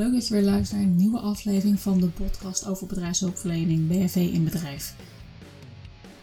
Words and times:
leuk 0.00 0.12
dat 0.12 0.28
je 0.28 0.34
weer 0.34 0.42
luistert 0.42 0.80
naar 0.80 0.88
een 0.88 0.96
nieuwe 0.96 1.18
aflevering 1.18 1.80
van 1.80 2.00
de 2.00 2.06
podcast 2.06 2.66
over 2.66 2.86
bedrijfshulpverlening 2.86 3.88
BFV 3.88 4.16
in 4.16 4.44
bedrijf. 4.44 4.94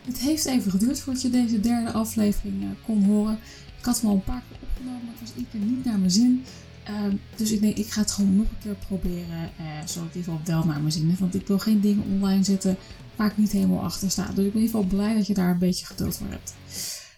Het 0.06 0.20
heeft 0.20 0.46
even 0.46 0.72
geduurd 0.72 1.00
voordat 1.00 1.22
je 1.22 1.30
deze 1.30 1.60
derde 1.60 1.92
aflevering 1.92 2.64
uh, 2.64 2.70
kon 2.86 3.04
horen. 3.04 3.40
Ik 3.80 3.86
had 3.86 4.02
hem 4.02 4.10
al 4.10 4.16
een 4.16 4.24
paar 4.24 4.44
keer 4.50 4.58
opgenomen, 4.70 5.02
maar 5.04 5.12
het 5.12 5.22
was 5.22 5.30
iedere 5.30 5.58
keer 5.58 5.76
niet 5.76 5.86
naar 5.86 6.00
mijn 6.00 6.12
zin. 6.12 6.44
Uh, 6.90 7.14
dus 7.36 7.52
ik 7.52 7.62
denk, 7.62 7.78
ik 7.78 7.88
ga 7.88 8.02
het 8.02 8.12
gewoon 8.12 8.36
nog 8.36 8.46
een 8.50 8.60
keer 8.62 8.76
proberen, 8.88 9.52
uh, 9.60 9.66
zodat 9.86 10.08
het 10.08 10.16
in 10.16 10.20
ieder 10.20 10.24
geval 10.24 10.40
wel 10.44 10.66
naar 10.66 10.80
mijn 10.80 10.92
zin 10.92 11.10
is. 11.10 11.20
Want 11.20 11.36
ik 11.36 11.48
wil 11.48 11.60
geen 11.60 11.82
dingen 11.82 12.04
online 12.04 12.44
zetten 12.44 12.78
waar 13.16 13.32
ik 13.32 13.38
niet 13.38 13.52
helemaal 13.52 13.84
achter 13.84 14.12
sta. 14.12 14.26
Dus 14.26 14.46
ik 14.46 14.54
ben 14.54 14.62
in 14.62 14.68
ieder 14.68 14.80
geval 14.80 14.98
blij 14.98 15.16
dat 15.16 15.28
je 15.28 15.34
daar 15.34 15.52
een 15.52 15.58
beetje 15.58 15.86
geduld 15.86 16.18
voor 16.18 16.30
hebt. 16.30 16.56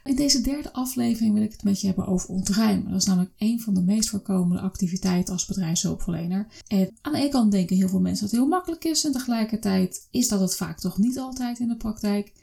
In 0.04 0.16
deze 0.16 0.42
derde 0.42 0.74
aflevering 0.74 1.34
wil 1.34 1.44
ik 1.44 1.52
het 1.52 1.64
met 1.64 1.82
je 1.82 1.88
hebben 1.88 2.08
over 2.08 2.30
ontruimen. 2.30 2.92
Dat 2.92 3.02
is 3.02 3.08
namelijk 3.08 3.34
een 3.38 3.62
van 3.62 3.74
de 3.74 3.82
meest 3.82 4.10
voorkomende 4.10 4.62
activiteiten 4.62 5.34
als 5.34 5.46
bedrijfshulpverlener. 5.46 6.48
En 6.68 6.98
aan 7.02 7.14
de 7.14 7.20
ene 7.20 7.30
kant 7.30 7.52
denken 7.52 7.76
heel 7.76 7.90
veel 7.90 8.00
mensen 8.00 8.22
dat 8.22 8.32
het 8.32 8.40
heel 8.40 8.50
makkelijk 8.50 8.84
is 8.84 9.06
en 9.06 9.12
tegelijkertijd 9.12 10.08
is 10.12 10.28
dat 10.28 10.40
het 10.40 10.56
vaak 10.56 10.80
toch 10.80 10.98
niet 10.98 11.18
altijd 11.18 11.60
in 11.60 11.68
de 11.68 11.78
praktijk. 11.78 12.34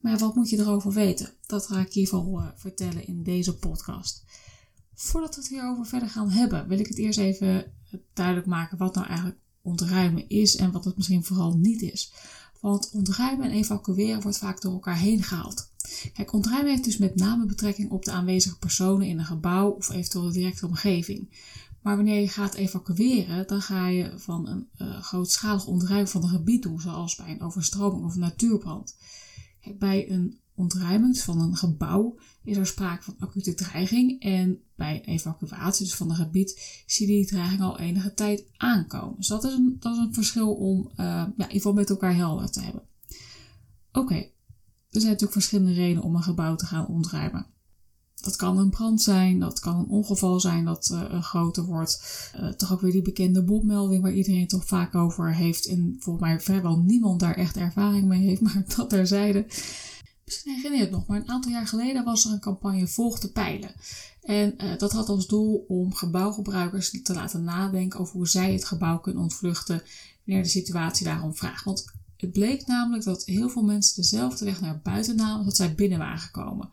Maar 0.00 0.18
wat 0.18 0.34
moet 0.34 0.50
je 0.50 0.58
erover 0.58 0.92
weten? 0.92 1.30
Dat 1.46 1.66
ga 1.66 1.80
ik 1.80 1.92
hiervan 1.92 2.28
uh, 2.34 2.46
vertellen 2.54 3.06
in 3.06 3.22
deze 3.22 3.56
podcast. 3.56 4.24
Voordat 4.94 5.34
we 5.34 5.40
het 5.40 5.50
hierover 5.50 5.86
verder 5.86 6.08
gaan 6.08 6.30
hebben, 6.30 6.68
wil 6.68 6.78
ik 6.78 6.86
het 6.86 6.98
eerst 6.98 7.18
even 7.18 7.72
duidelijk 8.12 8.46
maken 8.46 8.78
wat 8.78 8.94
nou 8.94 9.06
eigenlijk 9.06 9.38
ontruimen 9.62 10.28
is 10.28 10.56
en 10.56 10.72
wat 10.72 10.84
het 10.84 10.96
misschien 10.96 11.24
vooral 11.24 11.56
niet 11.56 11.82
is. 11.82 12.12
Want 12.60 12.90
ontruimen 12.92 13.46
en 13.50 13.56
evacueren 13.56 14.22
wordt 14.22 14.38
vaak 14.38 14.60
door 14.60 14.72
elkaar 14.72 14.98
heen 14.98 15.22
gehaald. 15.22 15.67
Kijk, 16.12 16.32
ontruimen 16.32 16.70
heeft 16.70 16.84
dus 16.84 16.96
met 16.96 17.14
name 17.14 17.46
betrekking 17.46 17.90
op 17.90 18.04
de 18.04 18.10
aanwezige 18.10 18.58
personen 18.58 19.06
in 19.06 19.18
een 19.18 19.24
gebouw 19.24 19.70
of 19.70 19.90
eventueel 19.90 20.24
de 20.24 20.32
directe 20.32 20.66
omgeving. 20.66 21.30
Maar 21.82 21.96
wanneer 21.96 22.20
je 22.20 22.28
gaat 22.28 22.54
evacueren, 22.54 23.46
dan 23.46 23.60
ga 23.60 23.88
je 23.88 24.12
van 24.16 24.48
een 24.48 24.68
uh, 24.78 25.02
grootschalig 25.02 25.66
ontruimen 25.66 26.08
van 26.08 26.22
een 26.22 26.28
gebied 26.28 26.62
doen, 26.62 26.80
zoals 26.80 27.16
bij 27.16 27.30
een 27.30 27.40
overstroming 27.40 28.04
of 28.04 28.14
een 28.14 28.20
natuurbrand. 28.20 28.96
Bij 29.78 30.10
een 30.10 30.38
ontruiming 30.54 31.18
van 31.18 31.40
een 31.40 31.56
gebouw 31.56 32.18
is 32.44 32.56
er 32.56 32.66
sprake 32.66 33.02
van 33.02 33.14
acute 33.18 33.54
dreiging 33.54 34.22
en 34.22 34.60
bij 34.76 35.04
evacuatie 35.04 35.84
dus 35.84 35.94
van 35.94 36.10
een 36.10 36.16
gebied 36.16 36.82
zie 36.86 37.06
je 37.06 37.12
die 37.12 37.26
dreiging 37.26 37.60
al 37.60 37.78
enige 37.78 38.14
tijd 38.14 38.44
aankomen. 38.56 39.16
Dus 39.16 39.26
dat 39.26 39.44
is 39.44 39.52
een, 39.52 39.76
dat 39.80 39.96
is 39.96 40.06
verschil 40.10 40.54
om 40.54 40.90
uh, 40.90 40.96
ja, 40.96 41.24
in 41.24 41.32
ieder 41.36 41.52
geval 41.52 41.72
met 41.72 41.90
elkaar 41.90 42.14
helder 42.14 42.50
te 42.50 42.60
hebben. 42.60 42.82
Oké, 43.92 44.30
er 44.90 45.00
zijn 45.00 45.12
natuurlijk 45.12 45.32
verschillende 45.32 45.72
redenen 45.72 46.02
om 46.02 46.14
een 46.14 46.22
gebouw 46.22 46.54
te 46.54 46.66
gaan 46.66 46.86
ontruimen. 46.86 47.46
Dat 48.14 48.36
kan 48.36 48.58
een 48.58 48.70
brand 48.70 49.02
zijn, 49.02 49.38
dat 49.38 49.60
kan 49.60 49.78
een 49.78 49.88
ongeval 49.88 50.40
zijn 50.40 50.64
dat 50.64 50.90
uh, 50.92 51.22
groter 51.22 51.64
wordt. 51.64 52.30
Uh, 52.40 52.48
toch 52.48 52.72
ook 52.72 52.80
weer 52.80 52.92
die 52.92 53.02
bekende 53.02 53.44
bommelding 53.44 54.02
waar 54.02 54.12
iedereen 54.12 54.48
toch 54.48 54.66
vaak 54.66 54.94
over 54.94 55.34
heeft. 55.34 55.66
En 55.66 55.96
volgens 55.98 56.24
mij 56.24 56.40
vrijwel 56.40 56.78
niemand 56.78 57.20
daar 57.20 57.34
echt 57.34 57.56
ervaring 57.56 58.06
mee 58.06 58.22
heeft, 58.22 58.40
maar 58.46 58.64
dat 58.76 58.90
terzijde. 58.90 59.46
Misschien 60.24 60.54
herinner 60.54 60.78
je 60.78 60.84
het 60.84 60.94
nog, 60.94 61.06
maar 61.06 61.20
een 61.20 61.28
aantal 61.28 61.52
jaar 61.52 61.66
geleden 61.66 62.04
was 62.04 62.24
er 62.24 62.32
een 62.32 62.40
campagne 62.40 62.88
Volg 62.88 63.18
de 63.18 63.32
Pijlen. 63.32 63.74
En 64.22 64.54
uh, 64.64 64.78
dat 64.78 64.92
had 64.92 65.08
als 65.08 65.26
doel 65.26 65.64
om 65.68 65.94
gebouwgebruikers 65.94 67.02
te 67.02 67.14
laten 67.14 67.44
nadenken 67.44 68.00
over 68.00 68.14
hoe 68.14 68.28
zij 68.28 68.52
het 68.52 68.64
gebouw 68.64 68.98
kunnen 68.98 69.22
ontvluchten 69.22 69.82
wanneer 70.24 70.42
de 70.42 70.50
situatie 70.50 71.04
daarom 71.04 71.34
vraagt. 71.34 71.64
Want 71.64 71.92
het 72.20 72.32
bleek 72.32 72.66
namelijk 72.66 73.04
dat 73.04 73.24
heel 73.24 73.48
veel 73.48 73.62
mensen 73.62 73.96
dezelfde 73.96 74.44
weg 74.44 74.60
naar 74.60 74.80
buiten 74.82 75.16
namen 75.16 75.36
als 75.36 75.44
dat 75.44 75.56
zij 75.56 75.74
binnen 75.74 75.98
waren 75.98 76.18
gekomen. 76.18 76.70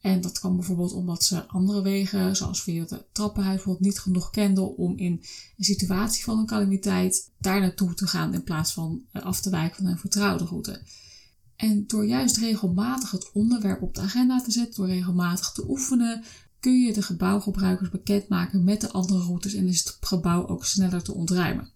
En 0.00 0.20
dat 0.20 0.38
kwam 0.38 0.56
bijvoorbeeld 0.56 0.92
omdat 0.92 1.24
ze 1.24 1.46
andere 1.46 1.82
wegen, 1.82 2.36
zoals 2.36 2.62
via 2.62 2.84
het 2.88 3.04
trappenhuis, 3.12 3.54
bijvoorbeeld 3.54 3.86
niet 3.86 3.98
genoeg 3.98 4.30
kenden 4.30 4.76
om 4.76 4.96
in 4.96 5.12
een 5.56 5.64
situatie 5.64 6.24
van 6.24 6.38
een 6.38 6.46
calamiteit 6.46 7.30
daar 7.38 7.60
naartoe 7.60 7.94
te 7.94 8.06
gaan 8.06 8.34
in 8.34 8.44
plaats 8.44 8.72
van 8.72 9.02
af 9.12 9.40
te 9.40 9.50
wijken 9.50 9.76
van 9.76 9.86
een 9.86 9.98
vertrouwde 9.98 10.44
route. 10.44 10.82
En 11.56 11.86
door 11.86 12.06
juist 12.06 12.36
regelmatig 12.36 13.10
het 13.10 13.32
onderwerp 13.32 13.82
op 13.82 13.94
de 13.94 14.00
agenda 14.00 14.42
te 14.42 14.50
zetten, 14.50 14.74
door 14.74 14.86
regelmatig 14.86 15.52
te 15.52 15.68
oefenen, 15.68 16.24
kun 16.60 16.80
je 16.80 16.92
de 16.92 17.02
gebouwgebruikers 17.02 17.88
bekendmaken 17.90 18.64
met 18.64 18.80
de 18.80 18.90
andere 18.90 19.20
routes 19.20 19.54
en 19.54 19.68
is 19.68 19.78
het 19.78 19.96
gebouw 20.00 20.46
ook 20.46 20.64
sneller 20.64 21.02
te 21.02 21.14
ontruimen. 21.14 21.70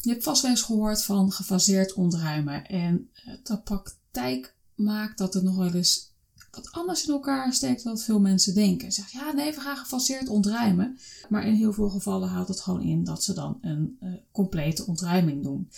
Je 0.00 0.10
hebt 0.10 0.22
vast 0.22 0.42
wel 0.42 0.50
eens 0.50 0.62
gehoord 0.62 1.02
van 1.04 1.32
gefaseerd 1.32 1.92
ontruimen. 1.92 2.66
En 2.66 3.10
de 3.42 3.60
praktijk 3.60 4.54
maakt 4.74 5.18
dat 5.18 5.34
het 5.34 5.42
nog 5.42 5.56
wel 5.56 5.74
eens 5.74 6.08
wat 6.50 6.72
anders 6.72 7.06
in 7.06 7.12
elkaar 7.12 7.52
steekt 7.52 7.84
dan 7.84 7.98
veel 7.98 8.20
mensen 8.20 8.54
denken. 8.54 8.92
Zeg 8.92 9.10
ja, 9.10 9.32
nee, 9.32 9.54
we 9.54 9.60
gaan 9.60 9.76
gefaseerd 9.76 10.28
ontruimen. 10.28 10.98
Maar 11.28 11.46
in 11.46 11.54
heel 11.54 11.72
veel 11.72 11.88
gevallen 11.88 12.28
houdt 12.28 12.48
het 12.48 12.60
gewoon 12.60 12.82
in 12.82 13.04
dat 13.04 13.24
ze 13.24 13.34
dan 13.34 13.58
een 13.60 13.98
uh, 14.02 14.14
complete 14.32 14.86
ontruiming 14.86 15.42
doen. 15.42 15.70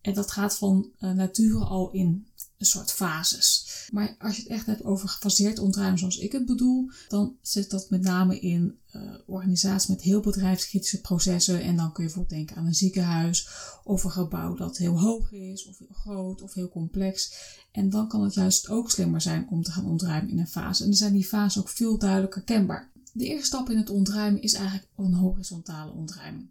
En 0.00 0.14
dat 0.14 0.30
gaat 0.30 0.56
van 0.56 0.90
uh, 1.00 1.10
nature 1.10 1.64
al 1.64 1.90
in 1.90 2.26
een 2.58 2.66
soort 2.66 2.92
fases. 2.92 3.66
Maar 3.92 4.16
als 4.18 4.36
je 4.36 4.42
het 4.42 4.50
echt 4.50 4.66
hebt 4.66 4.84
over 4.84 5.08
gefaseerd 5.08 5.58
ontruimen 5.58 5.98
zoals 5.98 6.18
ik 6.18 6.32
het 6.32 6.46
bedoel, 6.46 6.90
dan 7.08 7.36
zit 7.42 7.70
dat 7.70 7.90
met 7.90 8.02
name 8.02 8.40
in 8.40 8.78
uh, 8.92 9.14
organisaties 9.26 9.88
met 9.88 10.02
heel 10.02 10.20
bedrijfskritische 10.20 11.00
processen. 11.00 11.62
En 11.62 11.76
dan 11.76 11.92
kun 11.92 12.04
je 12.04 12.10
bijvoorbeeld 12.10 12.38
denken 12.38 12.56
aan 12.56 12.66
een 12.66 12.74
ziekenhuis 12.74 13.48
of 13.84 14.04
een 14.04 14.10
gebouw 14.10 14.54
dat 14.54 14.76
heel 14.76 15.00
hoog 15.00 15.32
is, 15.32 15.66
of 15.66 15.78
heel 15.78 15.88
groot, 15.92 16.42
of 16.42 16.54
heel 16.54 16.68
complex. 16.68 17.34
En 17.72 17.90
dan 17.90 18.08
kan 18.08 18.22
het 18.22 18.34
juist 18.34 18.68
ook 18.68 18.90
slimmer 18.90 19.20
zijn 19.20 19.48
om 19.50 19.62
te 19.62 19.72
gaan 19.72 19.86
ontruimen 19.86 20.30
in 20.30 20.38
een 20.38 20.46
fase. 20.46 20.82
En 20.82 20.88
dan 20.88 20.98
zijn 20.98 21.12
die 21.12 21.24
fases 21.24 21.62
ook 21.62 21.68
veel 21.68 21.98
duidelijker 21.98 22.42
kenbaar. 22.42 22.92
De 23.12 23.24
eerste 23.24 23.46
stap 23.46 23.70
in 23.70 23.76
het 23.76 23.90
ontruimen 23.90 24.42
is 24.42 24.54
eigenlijk 24.54 24.88
een 24.96 25.14
horizontale 25.14 25.92
ontruiming. 25.92 26.48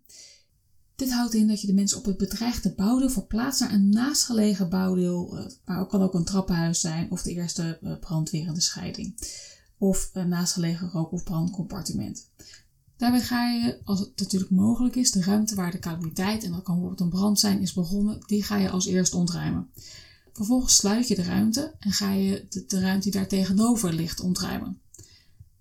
Dit 0.95 1.11
houdt 1.11 1.33
in 1.33 1.47
dat 1.47 1.61
je 1.61 1.67
de 1.67 1.73
mensen 1.73 1.97
op 1.97 2.05
het 2.05 2.17
bedreigde 2.17 2.73
bouwdeel 2.73 3.09
verplaatst 3.09 3.59
naar 3.59 3.73
een 3.73 3.89
naastgelegen 3.89 4.69
bouwdeel, 4.69 5.37
eh, 5.37 5.45
maar 5.65 5.87
kan 5.87 6.01
ook 6.01 6.13
een 6.13 6.23
trappenhuis 6.23 6.79
zijn 6.79 7.11
of 7.11 7.21
de 7.21 7.31
eerste 7.31 7.79
eh, 7.81 7.99
brandweer 7.99 8.47
in 8.47 8.53
de 8.53 8.61
scheiding. 8.61 9.15
Of 9.77 10.09
een 10.13 10.29
naastgelegen 10.29 10.89
rook- 10.89 11.11
of 11.11 11.23
brandcompartiment. 11.23 12.29
Daarbij 12.97 13.21
ga 13.21 13.49
je, 13.49 13.79
als 13.83 13.99
het 13.99 14.11
natuurlijk 14.15 14.51
mogelijk 14.51 14.95
is, 14.95 15.11
de 15.11 15.21
ruimte 15.21 15.55
waar 15.55 15.71
de 15.71 15.79
calamiteit, 15.79 16.43
en 16.43 16.51
dat 16.51 16.63
kan 16.63 16.75
bijvoorbeeld 16.75 17.01
een 17.01 17.19
brand 17.19 17.39
zijn, 17.39 17.61
is 17.61 17.73
begonnen, 17.73 18.23
die 18.25 18.43
ga 18.43 18.57
je 18.57 18.69
als 18.69 18.85
eerst 18.85 19.13
ontruimen. 19.13 19.69
Vervolgens 20.33 20.75
sluit 20.75 21.07
je 21.07 21.15
de 21.15 21.23
ruimte 21.23 21.75
en 21.79 21.91
ga 21.91 22.11
je 22.11 22.45
de, 22.49 22.65
de 22.65 22.79
ruimte 22.79 23.03
die 23.03 23.11
daar 23.11 23.27
tegenover 23.27 23.93
ligt 23.93 24.19
ontruimen. 24.19 24.81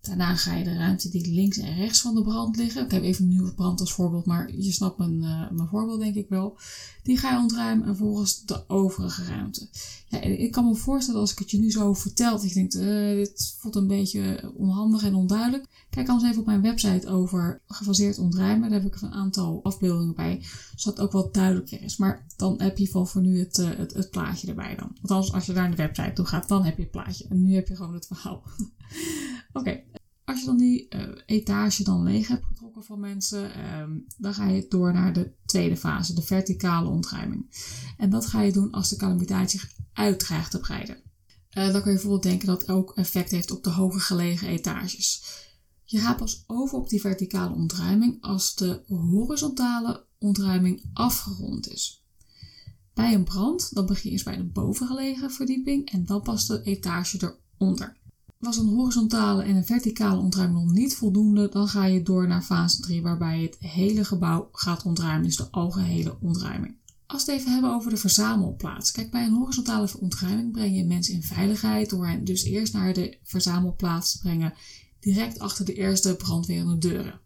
Daarna 0.02 0.36
ga 0.36 0.54
je 0.54 0.64
de 0.64 0.76
ruimte 0.76 1.08
die 1.08 1.32
links 1.32 1.58
en 1.58 1.74
rechts 1.74 2.00
van 2.00 2.14
de 2.14 2.22
brand 2.22 2.56
liggen. 2.56 2.84
Ik 2.84 2.90
heb 2.90 3.02
even 3.02 3.28
nu 3.28 3.44
het 3.44 3.54
brand 3.54 3.80
als 3.80 3.92
voorbeeld, 3.92 4.26
maar 4.26 4.54
je 4.56 4.72
snapt 4.72 4.98
mijn, 4.98 5.22
uh, 5.22 5.50
mijn 5.50 5.68
voorbeeld 5.68 6.00
denk 6.00 6.14
ik 6.14 6.28
wel. 6.28 6.58
Die 7.02 7.18
ga 7.18 7.30
je 7.30 7.38
ontruimen 7.38 7.86
en 7.86 7.96
volgens 7.96 8.44
de 8.44 8.68
overige 8.68 9.24
ruimte. 9.24 9.68
Ja, 10.08 10.20
ik 10.20 10.52
kan 10.52 10.64
me 10.64 10.74
voorstellen 10.74 11.20
als 11.20 11.32
ik 11.32 11.38
het 11.38 11.50
je 11.50 11.58
nu 11.58 11.70
zo 11.70 11.94
vertel, 11.94 12.30
dat 12.30 12.48
je 12.48 12.54
denkt, 12.54 12.74
uh, 12.74 13.14
dit 13.14 13.56
voelt 13.58 13.76
een 13.76 13.86
beetje 13.86 14.52
onhandig 14.56 15.02
en 15.02 15.14
onduidelijk. 15.14 15.66
Kijk 15.90 16.08
anders 16.08 16.28
even 16.28 16.40
op 16.40 16.46
mijn 16.46 16.62
website 16.62 17.08
over 17.08 17.60
gefaseerd 17.66 18.18
ontruimen. 18.18 18.70
Daar 18.70 18.82
heb 18.82 18.94
ik 18.94 19.00
een 19.00 19.12
aantal 19.12 19.60
afbeeldingen 19.62 20.14
bij, 20.14 20.42
zodat 20.76 20.98
het 20.98 21.06
ook 21.06 21.12
wat 21.12 21.34
duidelijker 21.34 21.82
is. 21.82 21.96
Maar 21.96 22.26
dan 22.36 22.60
heb 22.60 22.78
je 22.78 22.88
voor 22.88 23.20
nu 23.20 23.38
het, 23.38 23.58
uh, 23.58 23.70
het, 23.76 23.94
het 23.94 24.10
plaatje 24.10 24.48
erbij 24.48 24.74
dan. 24.76 24.96
Althans, 25.02 25.32
als 25.32 25.46
je 25.46 25.52
naar 25.52 25.70
de 25.70 25.76
website 25.76 26.12
toe 26.12 26.24
gaat, 26.24 26.48
dan 26.48 26.64
heb 26.64 26.76
je 26.76 26.82
het 26.82 26.90
plaatje. 26.90 27.26
En 27.28 27.42
nu 27.42 27.54
heb 27.54 27.68
je 27.68 27.76
gewoon 27.76 27.94
het 27.94 28.06
verhaal. 28.06 28.42
Oké, 29.52 29.82
als 30.24 30.40
je 30.40 30.46
dan 30.46 30.58
die 30.58 30.86
uh, 30.90 31.02
etage 31.26 31.84
dan 31.84 32.02
leeg 32.02 32.28
hebt 32.28 32.46
getrokken 32.46 32.84
van 32.84 33.00
mensen, 33.00 33.74
um, 33.80 34.06
dan 34.18 34.34
ga 34.34 34.48
je 34.48 34.66
door 34.68 34.92
naar 34.92 35.12
de 35.12 35.32
tweede 35.46 35.76
fase, 35.76 36.14
de 36.14 36.22
verticale 36.22 36.88
ontruiming. 36.88 37.46
En 37.96 38.10
dat 38.10 38.26
ga 38.26 38.42
je 38.42 38.52
doen 38.52 38.70
als 38.70 38.88
de 38.88 38.96
calamiteit 38.96 39.50
zich 39.50 39.72
uitdreigt 39.92 40.50
te 40.50 40.60
breiden. 40.60 40.96
Uh, 40.96 41.64
dan 41.64 41.82
kun 41.82 41.90
je 41.90 41.96
bijvoorbeeld 41.96 42.22
denken 42.22 42.46
dat 42.46 42.60
het 42.60 42.70
ook 42.70 42.96
effect 42.96 43.30
heeft 43.30 43.50
op 43.50 43.64
de 43.64 43.70
hoger 43.70 44.00
gelegen 44.00 44.48
etages. 44.48 45.24
Je 45.84 45.98
gaat 45.98 46.16
pas 46.16 46.44
over 46.46 46.78
op 46.78 46.88
die 46.88 47.00
verticale 47.00 47.54
ontruiming 47.54 48.16
als 48.20 48.54
de 48.54 48.82
horizontale 48.86 50.06
ontruiming 50.18 50.84
afgerond 50.92 51.68
is. 51.68 52.04
Bij 52.94 53.14
een 53.14 53.24
brand, 53.24 53.74
dan 53.74 53.86
begin 53.86 54.04
je 54.04 54.10
eerst 54.10 54.24
bij 54.24 54.36
de 54.36 54.44
bovengelegen 54.44 55.30
verdieping 55.30 55.90
en 55.90 56.04
dan 56.04 56.22
pas 56.22 56.46
de 56.46 56.62
etage 56.62 57.36
eronder. 57.58 57.96
Was 58.42 58.56
een 58.56 58.68
horizontale 58.68 59.42
en 59.42 59.56
een 59.56 59.64
verticale 59.64 60.20
ontruiming 60.20 60.64
nog 60.64 60.72
niet 60.72 60.96
voldoende, 60.96 61.48
dan 61.48 61.68
ga 61.68 61.84
je 61.84 62.02
door 62.02 62.26
naar 62.28 62.42
fase 62.42 62.80
3 62.80 63.02
waarbij 63.02 63.40
je 63.40 63.46
het 63.46 63.56
hele 63.58 64.04
gebouw 64.04 64.48
gaat 64.52 64.82
ontruimen, 64.82 65.22
dus 65.22 65.36
de 65.36 65.50
algehele 65.50 66.16
ontruiming. 66.20 66.74
Als 67.06 67.24
we 67.24 67.32
het 67.32 67.40
even 67.40 67.52
hebben 67.52 67.74
over 67.74 67.90
de 67.90 67.96
verzamelplaats. 67.96 68.90
Kijk, 68.90 69.10
bij 69.10 69.26
een 69.26 69.34
horizontale 69.34 69.88
ontruiming 70.00 70.52
breng 70.52 70.76
je 70.76 70.84
mensen 70.84 71.14
in 71.14 71.22
veiligheid 71.22 71.90
door 71.90 72.06
hen 72.06 72.24
dus 72.24 72.44
eerst 72.44 72.72
naar 72.72 72.92
de 72.92 73.18
verzamelplaats 73.22 74.12
te 74.12 74.18
brengen, 74.18 74.54
direct 75.00 75.38
achter 75.38 75.64
de 75.64 75.74
eerste 75.74 76.16
brandweerende 76.16 76.78
deuren. 76.78 77.20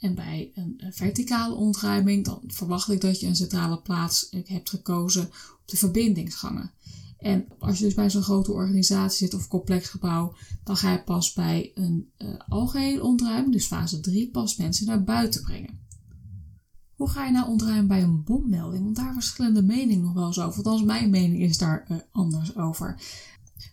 En 0.00 0.14
bij 0.14 0.50
een 0.54 0.80
verticale 0.90 1.54
ontruiming, 1.54 2.24
dan 2.24 2.42
verwacht 2.46 2.90
ik 2.90 3.00
dat 3.00 3.20
je 3.20 3.26
een 3.26 3.36
centrale 3.36 3.80
plaats 3.80 4.28
hebt 4.44 4.70
gekozen 4.70 5.24
op 5.24 5.62
de 5.64 5.76
verbindingsgangen. 5.76 6.72
En 7.18 7.46
als 7.58 7.78
je 7.78 7.84
dus 7.84 7.94
bij 7.94 8.10
zo'n 8.10 8.22
grote 8.22 8.52
organisatie 8.52 9.26
zit 9.26 9.34
of 9.34 9.48
complex 9.48 9.88
gebouw, 9.88 10.34
dan 10.64 10.76
ga 10.76 10.92
je 10.92 11.02
pas 11.02 11.32
bij 11.32 11.70
een 11.74 12.10
uh, 12.18 12.28
algehele 12.48 13.02
ontruiming, 13.02 13.52
dus 13.52 13.66
fase 13.66 14.00
3, 14.00 14.30
pas 14.30 14.56
mensen 14.56 14.86
naar 14.86 15.04
buiten 15.04 15.42
brengen. 15.42 15.86
Hoe 16.94 17.10
ga 17.10 17.24
je 17.24 17.32
nou 17.32 17.48
ontruimen 17.48 17.86
bij 17.86 18.02
een 18.02 18.24
bommelding? 18.24 18.84
Want 18.84 18.96
daar 18.96 19.12
verschillende 19.12 19.62
meningen 19.62 20.04
nog 20.04 20.12
wel 20.12 20.26
eens 20.26 20.40
over. 20.40 20.56
Althans, 20.56 20.82
mijn 20.82 21.10
mening 21.10 21.42
is 21.42 21.58
daar 21.58 21.86
uh, 21.90 21.98
anders 22.10 22.56
over. 22.56 23.00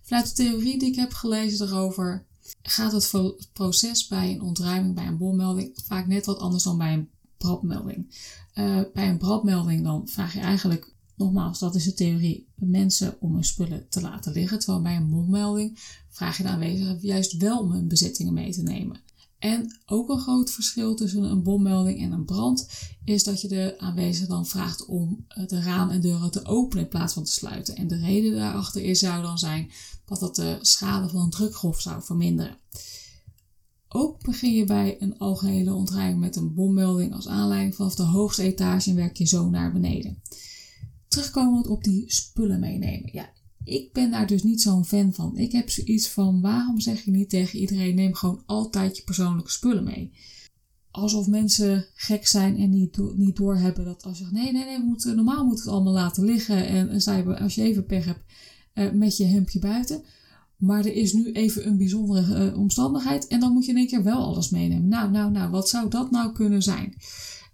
Vanuit 0.03 0.27
de 0.27 0.33
theorie 0.33 0.79
die 0.79 0.89
ik 0.89 0.95
heb 0.95 1.13
gelezen 1.13 1.67
erover, 1.67 2.25
gaat 2.61 2.91
het 2.91 3.11
proces 3.53 4.07
bij 4.07 4.31
een 4.31 4.41
ontruiming, 4.41 4.95
bij 4.95 5.07
een 5.07 5.17
bommelding, 5.17 5.79
vaak 5.83 6.07
net 6.07 6.25
wat 6.25 6.39
anders 6.39 6.63
dan 6.63 6.77
bij 6.77 6.93
een 6.93 7.09
brandmelding. 7.37 8.15
Uh, 8.53 8.81
bij 8.93 9.09
een 9.09 9.17
brandmelding 9.17 9.83
dan 9.83 10.07
vraag 10.07 10.33
je 10.33 10.39
eigenlijk, 10.39 10.94
nogmaals, 11.15 11.59
dat 11.59 11.75
is 11.75 11.83
de 11.83 11.93
theorie, 11.93 12.47
mensen 12.55 13.15
om 13.19 13.33
hun 13.33 13.43
spullen 13.43 13.89
te 13.89 14.01
laten 14.01 14.31
liggen. 14.31 14.59
Terwijl 14.59 14.81
bij 14.81 14.95
een 14.95 15.09
bommelding 15.09 15.79
vraag 16.09 16.37
je 16.37 16.43
de 16.43 16.49
aanwezigen 16.49 16.97
juist 17.01 17.37
wel 17.37 17.59
om 17.59 17.71
hun 17.71 17.87
bezittingen 17.87 18.33
mee 18.33 18.51
te 18.51 18.63
nemen. 18.63 19.03
En 19.39 19.79
ook 19.85 20.09
een 20.09 20.19
groot 20.19 20.51
verschil 20.51 20.95
tussen 20.95 21.23
een 21.23 21.43
bommelding 21.43 22.01
en 22.01 22.11
een 22.11 22.25
brand 22.25 22.69
is 23.03 23.23
dat 23.23 23.41
je 23.41 23.47
de 23.47 23.75
aanwezigen 23.77 24.29
dan 24.29 24.45
vraagt 24.45 24.85
om 24.85 25.25
de 25.47 25.61
raam 25.61 25.89
en 25.89 26.01
deuren 26.01 26.31
te 26.31 26.45
openen 26.45 26.83
in 26.83 26.89
plaats 26.89 27.13
van 27.13 27.23
te 27.23 27.31
sluiten. 27.31 27.75
En 27.75 27.87
de 27.87 27.97
reden 27.97 28.35
daarachter 28.35 28.83
is, 28.83 28.99
zou 28.99 29.21
dan 29.21 29.37
zijn 29.37 29.71
dat 30.05 30.19
dat 30.19 30.35
de 30.35 30.57
schade 30.61 31.09
van 31.09 31.21
een 31.21 31.29
drukgolf 31.29 31.81
zou 31.81 32.03
verminderen. 32.03 32.57
Ook 33.87 34.23
begin 34.23 34.53
je 34.53 34.65
bij 34.65 34.95
een 34.99 35.17
algehele 35.17 35.73
ontruiming 35.73 36.19
met 36.19 36.35
een 36.35 36.53
bommelding 36.53 37.13
als 37.13 37.27
aanleiding 37.27 37.75
vanaf 37.75 37.95
de 37.95 38.03
hoogste 38.03 38.43
etage 38.43 38.89
en 38.89 38.95
werk 38.95 39.17
je 39.17 39.25
zo 39.25 39.49
naar 39.49 39.71
beneden. 39.71 40.21
Terugkomend 41.15 41.67
op 41.67 41.83
die 41.83 42.03
spullen 42.07 42.59
meenemen. 42.59 43.09
Ja, 43.13 43.29
ik 43.63 43.93
ben 43.93 44.11
daar 44.11 44.27
dus 44.27 44.43
niet 44.43 44.61
zo'n 44.61 44.85
fan 44.85 45.13
van. 45.13 45.37
Ik 45.37 45.51
heb 45.51 45.69
zoiets 45.69 46.09
van: 46.09 46.41
waarom 46.41 46.79
zeg 46.79 47.01
je 47.01 47.11
niet 47.11 47.29
tegen 47.29 47.59
iedereen: 47.59 47.95
neem 47.95 48.13
gewoon 48.13 48.43
altijd 48.45 48.97
je 48.97 49.03
persoonlijke 49.03 49.51
spullen 49.51 49.83
mee? 49.83 50.11
Alsof 50.91 51.27
mensen 51.27 51.85
gek 51.93 52.27
zijn 52.27 52.57
en 52.57 52.69
niet, 52.69 52.97
niet 53.15 53.35
doorhebben 53.35 53.85
dat 53.85 54.03
als 54.03 54.17
je 54.17 54.23
zegt: 54.23 54.35
nee, 54.35 54.51
nee, 54.51 54.65
nee, 54.65 55.15
normaal 55.15 55.45
moeten 55.45 55.65
we 55.65 55.71
het 55.71 55.79
allemaal 55.79 56.03
laten 56.03 56.23
liggen. 56.23 56.67
En, 56.67 56.89
en 56.89 57.39
als 57.39 57.55
je 57.55 57.61
even 57.61 57.85
pech 57.85 58.05
hebt 58.05 58.23
uh, 58.73 58.91
met 58.91 59.17
je 59.17 59.25
hemdje 59.25 59.59
buiten. 59.59 60.03
Maar 60.57 60.85
er 60.85 60.93
is 60.93 61.13
nu 61.13 61.31
even 61.31 61.67
een 61.67 61.77
bijzondere 61.77 62.51
uh, 62.51 62.59
omstandigheid 62.59 63.27
en 63.27 63.39
dan 63.39 63.53
moet 63.53 63.65
je 63.65 63.71
in 63.71 63.77
één 63.77 63.87
keer 63.87 64.03
wel 64.03 64.23
alles 64.23 64.49
meenemen. 64.49 64.87
Nou, 64.87 65.11
nou, 65.11 65.31
nou, 65.31 65.51
wat 65.51 65.69
zou 65.69 65.89
dat 65.89 66.11
nou 66.11 66.33
kunnen 66.33 66.61
zijn? 66.61 66.95